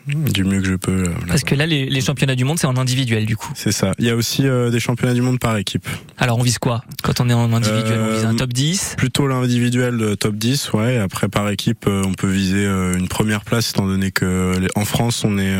du 0.07 0.43
mieux 0.43 0.60
que 0.60 0.67
je 0.67 0.75
peux. 0.75 1.05
Parce 1.29 1.43
que 1.43 1.55
là, 1.55 1.65
les, 1.65 2.01
championnats 2.01 2.36
du 2.36 2.43
monde, 2.43 2.60
c'est 2.60 2.67
en 2.67 2.75
individuel 2.75 3.25
du 3.25 3.38
coup. 3.38 3.51
C'est 3.55 3.72
ça. 3.72 3.93
Il 4.00 4.05
y 4.05 4.10
a 4.10 4.17
aussi 4.17 4.43
des 4.43 4.79
championnats 4.81 5.13
du 5.13 5.22
monde 5.22 5.39
par 5.39 5.55
équipe. 5.55 5.88
Alors 6.17 6.39
on 6.39 6.43
vise 6.43 6.60
quoi? 6.60 6.83
Quand 7.03 7.22
on 7.22 7.29
est 7.29 7.33
en 7.33 7.53
individuel 7.53 8.00
On 8.01 8.13
vise 8.13 8.25
un 8.25 8.36
top 8.36 8.51
10 8.51 8.95
Plutôt 8.98 9.25
l'individuel 9.25 10.17
top 10.19 10.36
10, 10.36 10.74
ouais. 10.74 10.98
Après 10.98 11.29
par 11.29 11.50
équipe, 11.50 11.88
on 11.88 12.13
peut 12.13 12.29
viser 12.29 12.65
une 12.65 13.07
première 13.07 13.45
place 13.45 13.69
étant 13.69 13.88
donné 13.88 14.12
que 14.12 14.67
en 14.75 14.83
France, 14.83 15.24
on 15.24 15.38
est 15.38 15.55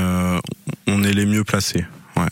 on 0.88 1.03
est 1.03 1.13
les 1.13 1.25
mieux 1.25 1.45
placés. 1.45 1.85
Ouais. 2.17 2.27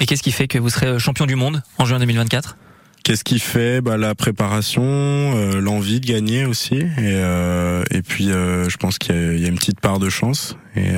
Et 0.00 0.06
qu'est-ce 0.06 0.22
qui 0.22 0.32
fait 0.32 0.48
que 0.48 0.58
vous 0.58 0.68
serez 0.68 0.98
champion 0.98 1.24
du 1.24 1.34
monde 1.34 1.62
en 1.78 1.86
juin 1.86 1.98
2024 1.98 2.58
Qu'est-ce 3.04 3.22
qui 3.22 3.38
fait? 3.38 3.82
Bah, 3.82 3.98
La 3.98 4.14
préparation, 4.14 4.82
euh, 4.82 5.60
l'envie 5.60 6.00
de 6.00 6.06
gagner 6.06 6.46
aussi, 6.46 6.76
et, 6.76 6.88
euh, 6.98 7.84
et 7.90 8.00
puis 8.00 8.30
euh, 8.30 8.68
je 8.70 8.76
pense 8.78 8.98
qu'il 8.98 9.14
y, 9.14 9.42
y, 9.42 9.44
a 9.44 9.48
une 9.48 9.56
petite 9.58 9.78
part 9.78 9.98
de 9.98 10.08
chance. 10.08 10.56
Et, 10.74 10.88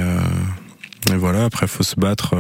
et 1.13 1.17
voilà, 1.17 1.45
après 1.45 1.67
faut 1.67 1.83
se 1.83 1.97
battre 1.97 2.35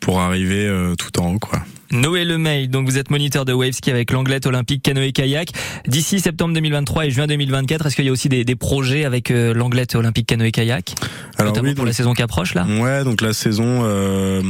pour 0.00 0.20
arriver 0.20 0.72
tout 0.96 1.20
en 1.20 1.34
haut, 1.34 1.38
quoi. 1.38 1.60
Noé 1.94 2.24
Lemay, 2.24 2.66
donc 2.66 2.88
vous 2.88 2.98
êtes 2.98 3.10
moniteur 3.10 3.44
de 3.44 3.52
waveski 3.52 3.90
avec 3.90 4.10
l'Anglette 4.10 4.46
Olympique 4.46 4.82
Canoë 4.82 5.12
Kayak. 5.12 5.50
D'ici 5.86 6.18
septembre 6.18 6.52
2023 6.54 7.06
et 7.06 7.10
juin 7.10 7.26
2024, 7.26 7.86
est-ce 7.86 7.96
qu'il 7.96 8.04
y 8.04 8.08
a 8.08 8.12
aussi 8.12 8.28
des, 8.28 8.44
des 8.44 8.56
projets 8.56 9.04
avec 9.04 9.30
euh, 9.30 9.54
l'Anglette 9.54 9.94
Olympique 9.94 10.26
Canoë 10.26 10.50
Kayak? 10.50 10.94
Alors 11.38 11.52
Notamment 11.52 11.68
oui, 11.68 11.74
pour 11.74 11.84
la 11.84 11.92
saison 11.92 12.12
qui 12.12 12.22
approche 12.22 12.54
là? 12.54 12.66
Ouais, 12.80 13.04
donc 13.04 13.20
la 13.20 13.32
saison 13.32 13.82
euh, 13.84 14.42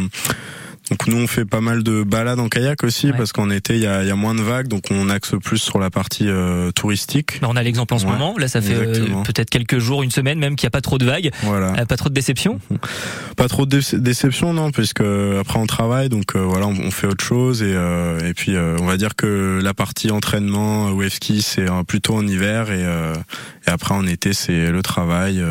donc 0.91 1.07
nous 1.07 1.17
on 1.17 1.27
fait 1.27 1.47
pas 1.47 1.63
mal 1.63 1.83
de 1.83 2.03
balades 2.03 2.41
en 2.41 2.49
kayak 2.49 2.85
aussi 2.85 3.13
parce 3.13 3.33
qu'en 3.33 3.49
été 3.49 3.75
il 3.75 3.81
y 3.81 3.87
a, 3.87 4.05
y 4.05 4.11
a, 4.11 4.17
moins 4.17 4.35
de 4.35 4.43
vagues 4.43 4.69
donc 4.69 4.85
on 4.91 5.09
axe 5.09 5.33
plus 5.43 5.57
sur 5.57 5.79
la 5.79 5.89
partie 5.89 6.29
euh, 6.29 6.73
touristique. 6.73 7.41
on 7.43 7.57
a 7.57 7.63
l'exemple 7.63 7.95
en 7.95 7.99
ce 7.99 8.05
moment. 8.05 8.37
Là 8.37 8.49
ça 8.49 8.61
fait 8.61 8.75
euh, 8.75 9.23
peut-être 9.25 9.49
quelques 9.49 9.79
jours, 9.79 10.03
une 10.03 10.11
semaine 10.11 10.39
même 10.39 10.57
qu'il 10.57 10.67
n'y 10.67 10.69
a 10.69 10.73
pas 10.73 10.83
trop 10.83 10.99
de 10.99 11.07
vagues. 11.07 11.31
Voilà. 11.43 11.73
Euh, 11.79 11.85
pas 11.87 11.97
trop 11.97 12.11
de 12.11 12.15
déception. 12.15 12.61
Pas 13.37 13.49
trop 13.49 13.67
de 13.67 13.81
déception 13.99 14.53
non 14.53 14.71
puisque 14.71 15.01
après 15.01 15.59
on 15.59 15.67
travaille 15.67 16.09
donc 16.09 16.37
voilà 16.37 16.67
on, 16.67 16.91
fait 16.91 17.07
autre 17.07 17.25
chose 17.25 17.63
et 17.63 17.73
et 17.73 18.35
puis 18.35 18.57
on 18.57 18.85
va 18.85 18.97
dire 18.97 19.17
que 19.17 19.61
la 19.63 19.75
partie 19.75 20.11
entraînement 20.13 20.91
wave 20.91 21.09
ski 21.09 21.43
c'est 21.43 21.67
plutôt 21.87 22.15
en 22.15 22.27
hiver 22.27 22.71
et 22.71 22.83
et 22.83 23.71
après 23.71 23.95
en 23.95 24.07
été 24.07 24.33
c'est 24.33 24.71
le 24.71 24.83
travail 24.83 25.43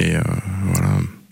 et 0.00 0.14
voilà. 0.64 0.88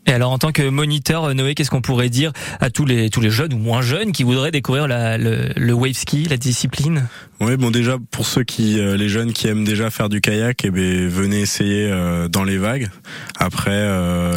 Et 0.06 0.10
alors, 0.10 0.32
en 0.32 0.38
tant 0.38 0.50
que 0.50 0.68
moniteur, 0.68 1.24
euh, 1.24 1.34
Noé, 1.34 1.54
qu'est-ce 1.54 1.70
qu'on 1.70 1.80
pourrait 1.80 2.08
dire 2.08 2.32
à 2.60 2.70
tous 2.70 2.84
les 2.84 3.08
tous 3.08 3.20
les 3.20 3.30
jeunes 3.30 3.54
ou 3.54 3.58
moins 3.58 3.82
jeunes 3.82 4.10
qui 4.10 4.24
voudraient 4.24 4.50
découvrir 4.50 4.88
la, 4.88 5.16
le, 5.16 5.50
le 5.56 5.72
wave 5.72 5.92
ski, 5.92 6.24
la 6.24 6.36
discipline? 6.36 7.08
Oui, 7.40 7.56
bon 7.56 7.70
déjà 7.70 7.98
pour 8.10 8.26
ceux 8.26 8.42
qui 8.42 8.80
euh, 8.80 8.96
les 8.96 9.08
jeunes 9.08 9.32
qui 9.32 9.46
aiment 9.46 9.64
déjà 9.64 9.90
faire 9.90 10.08
du 10.08 10.20
kayak, 10.20 10.64
eh 10.64 10.70
ben 10.70 11.08
venez 11.08 11.40
essayer 11.40 11.88
euh, 11.90 12.28
dans 12.28 12.42
les 12.42 12.58
vagues. 12.58 12.90
Après, 13.38 13.80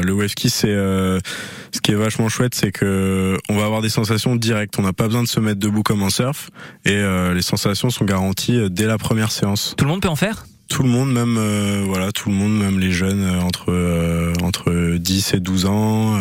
le 0.02 0.12
wave 0.12 0.30
ski, 0.30 0.50
c'est 0.50 0.74
ce 0.74 1.82
qui 1.82 1.92
est 1.92 1.96
vachement 1.96 2.30
chouette, 2.30 2.56
c'est 2.56 2.72
que 2.72 3.38
on 3.50 3.58
va 3.58 3.66
avoir 3.66 3.82
des 3.82 3.90
sensations 3.90 4.36
directes. 4.36 4.76
On 4.80 4.84
n'a 4.84 4.94
pas 4.94 5.06
besoin 5.06 5.24
de 5.24 5.28
se 5.28 5.40
mettre 5.40 5.60
debout 5.60 5.84
comme 5.84 6.02
en 6.04 6.10
surf, 6.10 6.50
et 6.86 7.04
les 7.34 7.42
sensations 7.42 7.90
sont 7.90 8.06
garanties 8.06 8.70
dès 8.70 8.86
la 8.86 8.98
première 8.98 9.32
séance. 9.32 9.76
Tout 9.78 9.86
le 9.86 9.92
monde 9.92 10.02
peut 10.02 10.10
en 10.10 10.16
faire? 10.16 10.46
Tout 10.68 10.82
le 10.82 10.90
monde, 10.90 11.14
même 11.14 11.38
euh, 11.38 11.84
voilà, 11.86 12.12
tout 12.12 12.30
le 12.30 12.36
monde, 12.36 12.58
même 12.58 12.80
les 12.80 12.90
jeunes 12.90 13.22
euh, 13.22 13.40
entre 13.40 13.66
euh, 13.70 14.15
10 15.06 15.36
et 15.36 15.40
12 15.40 15.66
ans, 15.66 16.20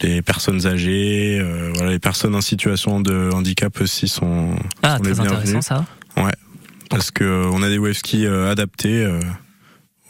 les 0.00 0.22
personnes 0.22 0.66
âgées, 0.66 1.42
voilà, 1.74 1.90
les 1.90 1.98
personnes 1.98 2.34
en 2.34 2.40
situation 2.40 3.00
de 3.00 3.30
handicap 3.32 3.80
aussi 3.80 4.08
sont, 4.08 4.56
ah, 4.82 4.96
sont 4.96 5.02
très 5.02 5.12
les 5.12 5.20
intéressant 5.20 5.60
ça. 5.60 5.84
Ouais, 6.16 6.32
parce 6.88 7.10
que 7.10 7.48
on 7.52 7.62
a 7.62 7.68
des 7.68 7.78
wave 7.78 7.92
skis 7.92 8.26
adaptés 8.26 9.06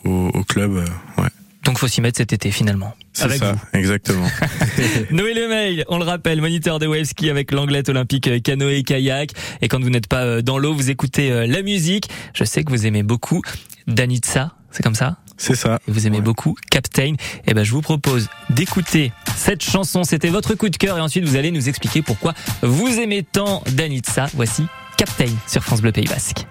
au, 0.05 0.31
au, 0.33 0.45
club, 0.45 0.73
ouais. 1.19 1.29
Donc 1.67 1.79
faut 1.79 1.89
s'y 1.89 2.01
mettre 2.01 2.19
cet 2.19 2.33
été 2.33 2.53
finalement. 2.53 2.95
C'est 3.13 3.39
ça, 3.39 3.57
exactement. 3.73 4.29
Noé 5.11 5.35
Lemail, 5.35 5.85
on 5.89 5.99
le 5.99 6.05
rappelle, 6.05 6.41
moniteur 6.41 6.79
de 6.79 6.87
wave 6.87 7.05
ski 7.05 7.29
avec 7.29 7.51
l'anglette 7.51 7.89
olympique 7.89 8.29
euh, 8.29 8.39
canoë 8.39 8.79
et 8.79 8.83
kayak. 8.85 9.33
Et 9.63 9.69
quand 9.69 9.83
vous 9.83 9.91
n'êtes 9.91 10.07
pas 10.07 10.23
euh, 10.23 10.43
dans 10.43 10.59
l'eau, 10.59 10.75
vous 10.75 10.91
écoutez 10.91 11.33
euh, 11.33 11.47
la 11.47 11.63
musique. 11.63 12.09
Je 12.35 12.45
sais 12.45 12.63
que 12.63 12.71
vous 12.71 12.87
aimez 12.87 13.03
beaucoup 13.03 13.43
Danitza, 13.89 14.53
c'est 14.71 14.85
comme 14.85 14.95
ça? 14.95 15.17
C'est 15.39 15.55
ça. 15.55 15.79
vous 15.87 16.07
aimez 16.07 16.21
beaucoup 16.21 16.55
Captain. 16.71 17.15
Et 17.15 17.17
eh 17.49 17.55
ben 17.55 17.65
je 17.65 17.73
vous 17.73 17.83
propose 17.83 18.29
d'écouter 18.51 19.13
cette 19.37 19.63
chanson. 19.63 20.05
C'était 20.05 20.31
votre 20.31 20.55
coup 20.55 20.69
de 20.69 20.77
cœur 20.77 20.99
et 20.99 21.01
ensuite 21.01 21.25
vous 21.25 21.37
allez 21.37 21.51
nous 21.51 21.69
expliquer 21.69 22.03
pourquoi 22.03 22.35
vous 22.63 22.99
aimez 22.99 23.23
tant 23.23 23.63
Danitza. 23.73 24.27
Voici 24.35 24.67
Captain 24.97 25.33
sur 25.47 25.63
France 25.63 25.83
Bleu 25.83 25.93
Pays 25.93 26.07
Basque. 26.07 26.47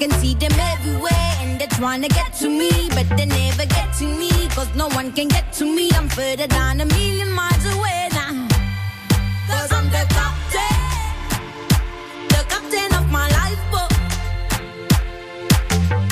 Can 0.00 0.10
see 0.12 0.32
them 0.32 0.52
everywhere, 0.58 1.30
and 1.40 1.60
they're 1.60 1.68
trying 1.68 2.00
to 2.00 2.08
get 2.08 2.32
to 2.32 2.48
me, 2.48 2.70
but 2.94 3.06
they 3.18 3.26
never 3.26 3.66
get 3.66 3.92
to 3.98 4.06
me, 4.06 4.30
cause 4.48 4.74
no 4.74 4.88
one 4.88 5.12
can 5.12 5.28
get 5.28 5.52
to 5.52 5.66
me. 5.66 5.90
I'm 5.92 6.08
further 6.08 6.46
down 6.46 6.80
a 6.80 6.86
million 6.86 7.30
miles 7.30 7.66
away 7.66 8.08
now, 8.12 8.48
cause 9.46 9.70
I'm 9.70 9.84
the 9.96 10.04
captain, 10.16 10.78
the 12.28 12.42
captain 12.48 12.90
of 12.98 13.10
my 13.12 13.28
life. 13.28 13.60
Book. 13.70 13.92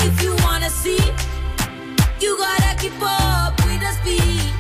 If 0.07 0.23
you 0.23 0.37
wanna 0.45 0.69
see. 0.69 1.01
You 2.21 2.37
gotta 2.37 2.77
keep 2.79 3.01
up 3.01 3.57
with 3.65 3.81
the 3.81 3.93
speed. 4.01 4.58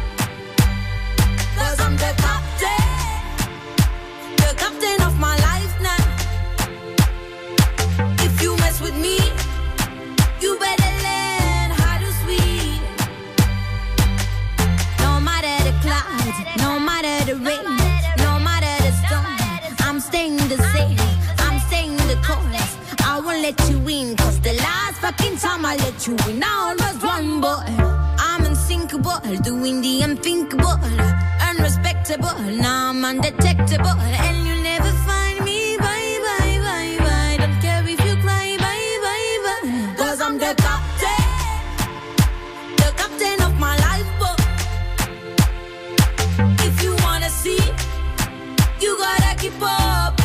Let 23.49 23.71
you 23.71 23.79
in, 23.89 24.15
cause 24.15 24.39
the 24.41 24.53
last 24.55 25.01
fucking 25.01 25.37
time 25.39 25.65
I 25.65 25.77
let 25.77 26.07
you 26.07 26.15
in, 26.29 26.43
I 26.43 26.77
almost 26.77 27.03
won, 27.03 27.41
but 27.41 27.65
I'm 28.21 28.45
unsinkable, 28.45 29.19
doing 29.43 29.81
the 29.81 30.03
unthinkable, 30.03 30.77
unrespectable. 31.49 32.37
Now 32.61 32.91
I'm 32.91 33.03
undetectable, 33.03 33.99
and 34.27 34.47
you 34.47 34.63
never 34.63 34.91
find 35.09 35.43
me. 35.47 35.79
Bye, 35.79 36.19
bye, 36.27 36.59
bye, 36.67 36.97
bye. 37.07 37.37
Don't 37.41 37.59
care 37.63 37.83
if 37.89 37.99
you 38.05 38.17
cry, 38.21 38.57
bye, 38.59 38.99
bye, 39.05 39.39
bye. 39.45 39.95
Cause 39.97 40.21
I'm 40.21 40.37
the 40.39 40.53
captain, 40.67 41.25
the 42.77 42.93
captain 43.01 43.41
of 43.47 43.59
my 43.59 43.75
life, 43.89 44.11
but 44.21 44.39
if 46.67 46.83
you 46.83 46.95
wanna 47.03 47.31
see, 47.31 47.63
you 48.79 48.99
gotta 48.99 49.35
keep 49.41 49.63
up 49.63 50.18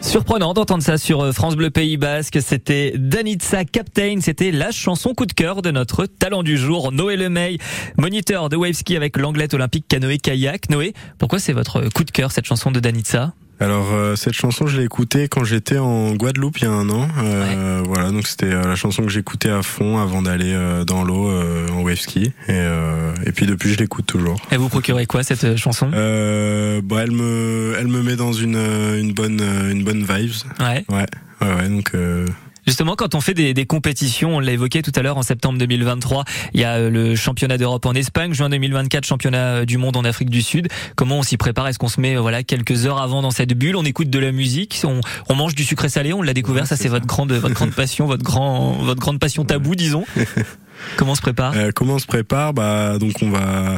Surprenant 0.00 0.54
d'entendre 0.54 0.82
ça 0.82 0.98
sur 0.98 1.20
euh, 1.20 1.32
France 1.32 1.54
Bleu 1.54 1.70
Pays 1.70 1.96
Basque. 1.96 2.38
C'était 2.40 2.94
Danitza 2.96 3.64
Captain. 3.64 4.16
C'était 4.20 4.50
la 4.50 4.72
chanson 4.72 5.14
coup 5.14 5.26
de 5.26 5.32
cœur 5.32 5.62
de 5.62 5.70
notre 5.70 6.06
talent 6.06 6.42
du 6.42 6.56
jour, 6.56 6.90
Noé 6.90 7.16
Lemay, 7.16 7.58
moniteur 7.96 8.48
de 8.48 8.56
wave 8.56 8.72
ski 8.72 8.96
avec 8.96 9.16
l'anglette 9.16 9.54
olympique 9.54 9.86
canoë 9.86 10.18
kayak. 10.18 10.68
Noé, 10.68 10.94
pourquoi 11.18 11.38
c'est 11.38 11.52
votre 11.52 11.88
coup 11.90 12.02
de 12.02 12.10
cœur 12.10 12.32
cette 12.32 12.46
chanson 12.46 12.72
de 12.72 12.80
Danitza? 12.80 13.34
Alors 13.60 13.92
euh, 13.92 14.16
cette 14.16 14.34
chanson, 14.34 14.66
je 14.66 14.78
l'ai 14.78 14.84
écoutée 14.84 15.28
quand 15.28 15.44
j'étais 15.44 15.78
en 15.78 16.12
Guadeloupe 16.14 16.58
il 16.58 16.64
y 16.64 16.66
a 16.66 16.70
un 16.72 16.88
an. 16.90 17.08
Euh, 17.18 17.82
Voilà, 17.86 18.10
donc 18.10 18.26
c'était 18.26 18.52
euh, 18.52 18.64
la 18.66 18.74
chanson 18.74 19.02
que 19.02 19.08
j'écoutais 19.10 19.50
à 19.50 19.62
fond 19.62 19.98
avant 19.98 20.22
d'aller 20.22 20.52
euh, 20.52 20.84
dans 20.84 21.04
l'eau 21.04 21.28
euh, 21.28 21.68
en 21.68 21.82
wave 21.82 21.98
ski. 21.98 22.32
Et, 22.48 22.50
euh, 22.50 23.14
et 23.24 23.32
puis 23.32 23.46
depuis, 23.46 23.72
je 23.72 23.78
l'écoute 23.78 24.06
toujours. 24.06 24.40
Elle 24.50 24.58
vous 24.58 24.68
procurait 24.68 25.06
quoi 25.06 25.22
cette 25.22 25.56
chanson? 25.56 25.90
Euh, 25.94 26.80
bah, 26.82 27.02
elle 27.04 27.12
me, 27.12 27.74
elle 27.78 27.86
me 27.88 28.02
met 28.02 28.16
dans 28.16 28.32
une, 28.32 28.56
une 28.56 29.12
bonne, 29.12 29.40
une 29.70 29.84
bonne 29.84 30.02
vibes. 30.04 30.32
Ouais. 30.60 30.84
Ouais, 30.88 31.06
ouais, 31.40 31.54
ouais. 31.54 31.68
Donc 31.68 31.92
euh, 31.94 32.26
Justement, 32.66 32.96
quand 32.96 33.14
on 33.14 33.20
fait 33.20 33.34
des, 33.34 33.54
des 33.54 33.66
compétitions, 33.66 34.36
on 34.36 34.40
l'a 34.40 34.52
évoqué 34.52 34.82
tout 34.82 34.92
à 34.94 35.02
l'heure 35.02 35.16
en 35.18 35.22
septembre 35.22 35.58
2023, 35.58 36.24
il 36.54 36.60
y 36.60 36.64
a 36.64 36.74
euh, 36.74 36.90
le 36.90 37.14
championnat 37.14 37.58
d'Europe 37.58 37.84
en 37.86 37.92
Espagne, 37.92 38.32
juin 38.32 38.48
2024, 38.48 39.04
championnat 39.04 39.38
euh, 39.38 39.64
du 39.64 39.78
monde 39.78 39.96
en 39.96 40.04
Afrique 40.04 40.30
du 40.30 40.42
Sud. 40.42 40.68
Comment 40.96 41.18
on 41.18 41.22
s'y 41.22 41.36
prépare? 41.36 41.68
Est-ce 41.68 41.78
qu'on 41.78 41.88
se 41.88 42.00
met 42.00 42.16
euh, 42.16 42.20
voilà 42.20 42.42
quelques 42.42 42.86
heures 42.86 43.00
avant 43.00 43.22
dans 43.22 43.30
cette 43.30 43.54
bulle? 43.54 43.76
On 43.76 43.84
écoute 43.84 44.10
de 44.10 44.18
la 44.18 44.32
musique, 44.32 44.80
on, 44.84 45.00
on 45.28 45.34
mange 45.34 45.54
du 45.54 45.64
sucré 45.64 45.88
salé, 45.88 46.12
on 46.12 46.22
l'a 46.22 46.34
découvert. 46.34 46.62
Ouais, 46.62 46.68
ça, 46.68 46.76
c'est 46.76 46.88
votre 46.88 47.06
grande, 47.06 47.32
votre 47.32 47.54
grande 47.54 47.72
passion, 47.74 48.06
votre 48.06 48.22
grand, 48.22 48.72
votre 48.72 49.00
grande 49.00 49.18
passion 49.18 49.44
tabou, 49.44 49.74
disons. 49.74 50.04
Comment 50.96 51.12
on 51.12 51.16
se 51.16 51.22
prépare? 51.22 51.52
Euh, 51.56 51.70
comment 51.74 51.94
on 51.94 51.98
se 51.98 52.06
prépare? 52.06 52.52
Bah 52.52 52.98
donc 52.98 53.14
on 53.22 53.30
va 53.30 53.76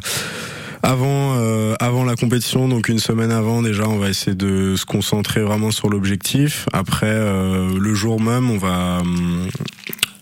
avant 0.87 1.35
euh, 1.37 1.75
avant 1.81 2.05
la 2.05 2.14
compétition, 2.14 2.68
donc 2.68 2.88
une 2.88 3.01
semaine 3.01 3.33
avant 3.33 3.61
déjà, 3.61 3.88
on 3.88 3.99
va 3.99 4.09
essayer 4.09 4.37
de 4.37 4.77
se 4.77 4.85
concentrer 4.85 5.42
vraiment 5.42 5.72
sur 5.72 5.88
l'objectif. 5.90 6.66
Après 6.72 7.07
euh, 7.11 7.79
le 7.79 7.94
jour 7.94 8.20
même, 8.20 8.51
on 8.51 8.59
va 8.59 9.01
hum, 9.01 9.49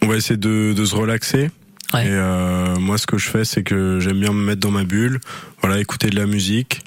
on 0.02 0.06
va 0.06 0.16
essayer 0.16 0.38
de, 0.38 0.72
de 0.72 0.84
se 0.84 0.94
relaxer. 0.94 1.50
Ouais. 1.92 2.06
Et 2.06 2.10
euh, 2.10 2.76
moi, 2.80 2.98
ce 2.98 3.06
que 3.06 3.18
je 3.18 3.28
fais, 3.28 3.44
c'est 3.44 3.62
que 3.62 4.00
j'aime 4.00 4.18
bien 4.18 4.32
me 4.32 4.42
mettre 4.44 4.60
dans 4.60 4.70
ma 4.70 4.84
bulle, 4.84 5.20
voilà, 5.60 5.78
écouter 5.78 6.08
de 6.08 6.16
la 6.16 6.26
musique. 6.26 6.80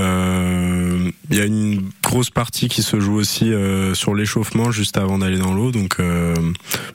Euh, 0.00 1.10
Il 1.30 1.36
y 1.36 1.40
a 1.40 1.44
une 1.44 1.82
grosse 2.02 2.30
partie 2.30 2.68
qui 2.68 2.82
se 2.82 2.98
joue 2.98 3.14
aussi 3.14 3.52
euh, 3.52 3.94
sur 3.94 4.14
l'échauffement 4.14 4.70
juste 4.70 4.96
avant 4.96 5.18
d'aller 5.18 5.38
dans 5.38 5.54
l'eau, 5.54 5.70
donc 5.70 5.96
euh, 6.00 6.34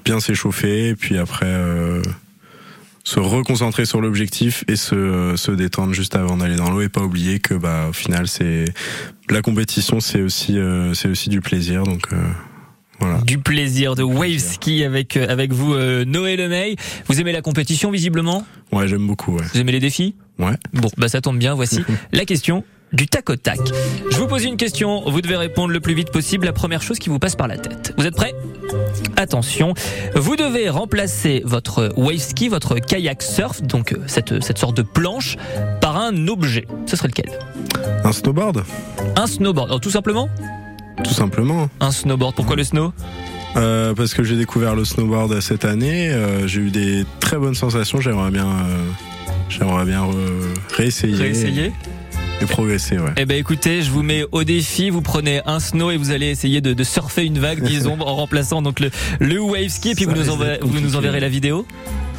bien 0.04 0.20
s'échauffer, 0.20 0.90
et 0.90 0.96
puis 0.96 1.18
après 1.18 1.46
euh, 1.48 2.02
se 3.10 3.20
reconcentrer 3.20 3.86
sur 3.86 4.02
l'objectif 4.02 4.64
et 4.68 4.76
se, 4.76 4.94
euh, 4.94 5.36
se 5.36 5.52
détendre 5.52 5.94
juste 5.94 6.16
avant 6.16 6.38
d'aller 6.38 6.56
dans 6.56 6.70
l'eau, 6.70 6.82
et 6.82 6.90
pas 6.90 7.02
oublier 7.02 7.40
que 7.40 7.56
bah 7.56 7.88
au 7.90 7.94
final 7.94 8.28
c'est 8.28 8.66
la 9.32 9.42
compétition, 9.42 10.00
c'est 10.00 10.22
aussi 10.22 10.60
euh, 10.60 10.94
c'est 10.94 11.08
aussi 11.08 11.30
du 11.30 11.42
plaisir, 11.42 11.84
donc 11.84 12.04
euh, 12.14 12.22
voilà. 13.00 13.20
Du 13.22 13.40
plaisir 13.40 13.96
de 13.96 14.04
wave 14.04 14.38
ski 14.38 14.84
avec 14.84 15.18
euh, 15.18 15.26
avec 15.28 15.52
vous, 15.54 15.74
euh, 15.74 16.06
Noé 16.06 16.36
Lemay. 16.36 16.76
Vous 17.08 17.20
aimez 17.20 17.32
la 17.32 17.42
compétition 17.42 17.90
visiblement? 17.90 18.46
Ouais, 18.72 18.88
j'aime 18.88 19.08
beaucoup. 19.08 19.38
Ouais. 19.38 19.46
Vous 19.54 19.60
aimez 19.60 19.72
les 19.72 19.80
défis? 19.80 20.14
Ouais. 20.38 20.58
Bon, 20.74 20.90
bah 20.98 21.10
ça 21.10 21.20
tombe 21.20 21.40
bien. 21.40 21.56
Voici 21.56 21.82
la 22.14 22.26
question 22.26 22.64
du 22.94 23.08
tac 23.08 23.30
au 23.30 23.36
tac. 23.36 23.60
Je 24.12 24.18
vous 24.18 24.28
pose 24.28 24.44
une 24.44 24.58
question, 24.58 25.10
vous 25.10 25.22
devez 25.22 25.38
répondre 25.38 25.74
le 25.74 25.80
plus 25.80 25.94
vite 25.94 26.12
possible. 26.12 26.46
La 26.46 26.54
première 26.54 26.82
chose 26.82 27.00
qui 27.00 27.10
vous 27.10 27.20
passe 27.20 27.36
par 27.36 27.48
la 27.48 27.58
tête. 27.58 27.94
Vous 27.98 28.06
êtes 28.06 28.16
prêts? 28.16 28.34
Attention, 29.16 29.74
vous 30.16 30.36
devez 30.36 30.70
remplacer 30.70 31.42
votre 31.46 31.92
wave 31.98 32.18
ski, 32.20 32.50
votre 32.50 32.76
kayak 32.76 33.22
surf, 33.22 33.62
donc 33.62 33.94
euh, 33.94 33.98
cette 34.08 34.42
cette 34.44 34.58
sorte 34.58 34.78
de 34.78 34.82
planche, 34.82 35.38
par 35.82 35.98
un 35.98 36.28
objet. 36.28 36.68
Ce 36.86 36.96
serait 36.96 37.08
lequel? 37.10 37.32
Un 38.04 38.12
snowboard, 38.12 38.64
Un 39.16 39.28
snowboard. 39.28 39.70
Alors, 39.70 39.82
tout 39.82 39.90
simplement? 39.92 40.30
Tout 41.04 41.14
simplement. 41.14 41.70
Un 41.80 41.92
snowboard. 41.92 42.36
Pourquoi 42.36 42.56
le 42.56 42.64
snow? 42.64 42.94
Euh, 43.56 43.94
parce 43.96 44.14
que 44.14 44.24
j'ai 44.24 44.36
découvert 44.36 44.76
le 44.76 44.86
snowboard 44.86 45.40
cette 45.40 45.66
année, 45.66 46.10
euh, 46.10 46.48
j'ai 46.48 46.62
eu 46.62 46.70
des 46.70 47.04
très 47.20 47.38
bonnes 47.38 47.56
sensations. 47.56 48.00
J'aimerais 48.00 48.32
bien, 48.32 48.48
euh, 48.48 48.86
j'aimerais 49.50 49.86
bien 49.86 50.06
euh, 50.06 50.54
réessayer, 50.76 51.16
Réessayer 51.16 51.72
et 52.42 52.46
progresser. 52.46 52.98
Ouais. 52.98 53.12
Eh 53.18 53.26
ben 53.26 53.38
écoutez, 53.38 53.82
je 53.82 53.92
vous 53.92 54.04
mets 54.04 54.26
au 54.32 54.44
défi. 54.44 54.90
Vous 54.90 55.02
prenez 55.02 55.42
un 55.46 55.60
snow 55.60 55.92
et 55.92 55.98
vous 55.98 56.12
allez 56.12 56.28
essayer 56.28 56.62
de, 56.62 56.74
de 56.74 56.84
surfer 56.84 57.26
une 57.26 57.40
vague, 57.40 57.62
disons, 57.62 57.98
en 58.00 58.16
remplaçant 58.16 58.62
donc 58.62 58.80
le, 58.80 58.92
le 59.20 59.40
wave 59.40 59.70
ski. 59.70 59.92
Et 59.92 59.96
puis 59.96 60.06
vous 60.06 60.16
nous, 60.16 60.30
enverrez, 60.30 60.60
vous 60.62 60.80
nous 60.80 60.96
enverrez 60.96 61.20
la 61.20 61.30
vidéo. 61.30 61.66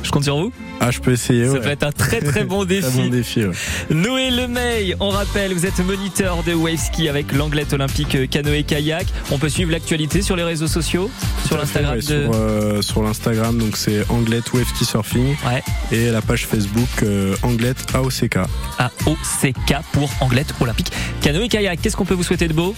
Je 0.02 0.10
compte 0.10 0.24
sur 0.24 0.36
vous. 0.38 0.50
Ah, 0.80 0.90
je 0.90 0.98
peux 0.98 1.12
essayer. 1.12 1.46
Ça 1.46 1.52
ouais. 1.52 1.60
peut 1.60 1.68
être 1.68 1.82
un 1.84 1.92
très 1.92 2.20
très 2.20 2.44
bon 2.44 2.64
Très 2.64 2.80
défi. 2.80 2.96
bon 2.96 3.08
défi. 3.08 3.44
ouais. 3.44 3.52
Noé 3.90 4.30
Lemay, 4.30 4.94
on 4.98 5.10
rappelle, 5.10 5.52
vous 5.52 5.66
êtes 5.66 5.78
moniteur 5.80 6.42
de 6.42 6.54
wave 6.54 6.78
ski 6.78 7.08
avec 7.08 7.32
l'anglette 7.32 7.72
olympique 7.74 8.14
euh, 8.14 8.26
canoë 8.26 8.64
kayak. 8.64 9.06
On 9.30 9.38
peut 9.38 9.50
suivre 9.50 9.70
l'actualité 9.72 10.22
sur 10.22 10.36
les 10.36 10.42
réseaux 10.42 10.66
sociaux, 10.68 11.10
sur 11.46 11.58
l'Instagram 11.58 11.92
Ouais, 11.96 12.00
de. 12.00 12.02
sur, 12.02 12.30
euh, 12.34 12.82
sur 12.82 13.02
l'Instagram, 13.02 13.58
donc 13.58 13.76
c'est 13.76 14.04
Anglette 14.08 14.52
Wave 14.54 14.66
Ski 14.74 14.84
Surfing 14.86 15.36
Ouais, 15.46 15.62
et 15.92 16.10
la 16.10 16.22
page 16.22 16.46
Facebook 16.46 16.88
euh, 17.02 17.36
Anglette 17.42 17.84
AOCK. 17.94 18.38
AOCK 18.78 19.74
pour 19.92 20.10
anglette 20.20 20.54
olympique 20.60 20.90
canoë 21.20 21.48
kayak. 21.48 21.80
Qu'est-ce 21.82 21.96
qu'on 21.96 22.06
peut 22.06 22.14
vous 22.14 22.22
souhaiter 22.24 22.48
de 22.48 22.54
beau 22.54 22.74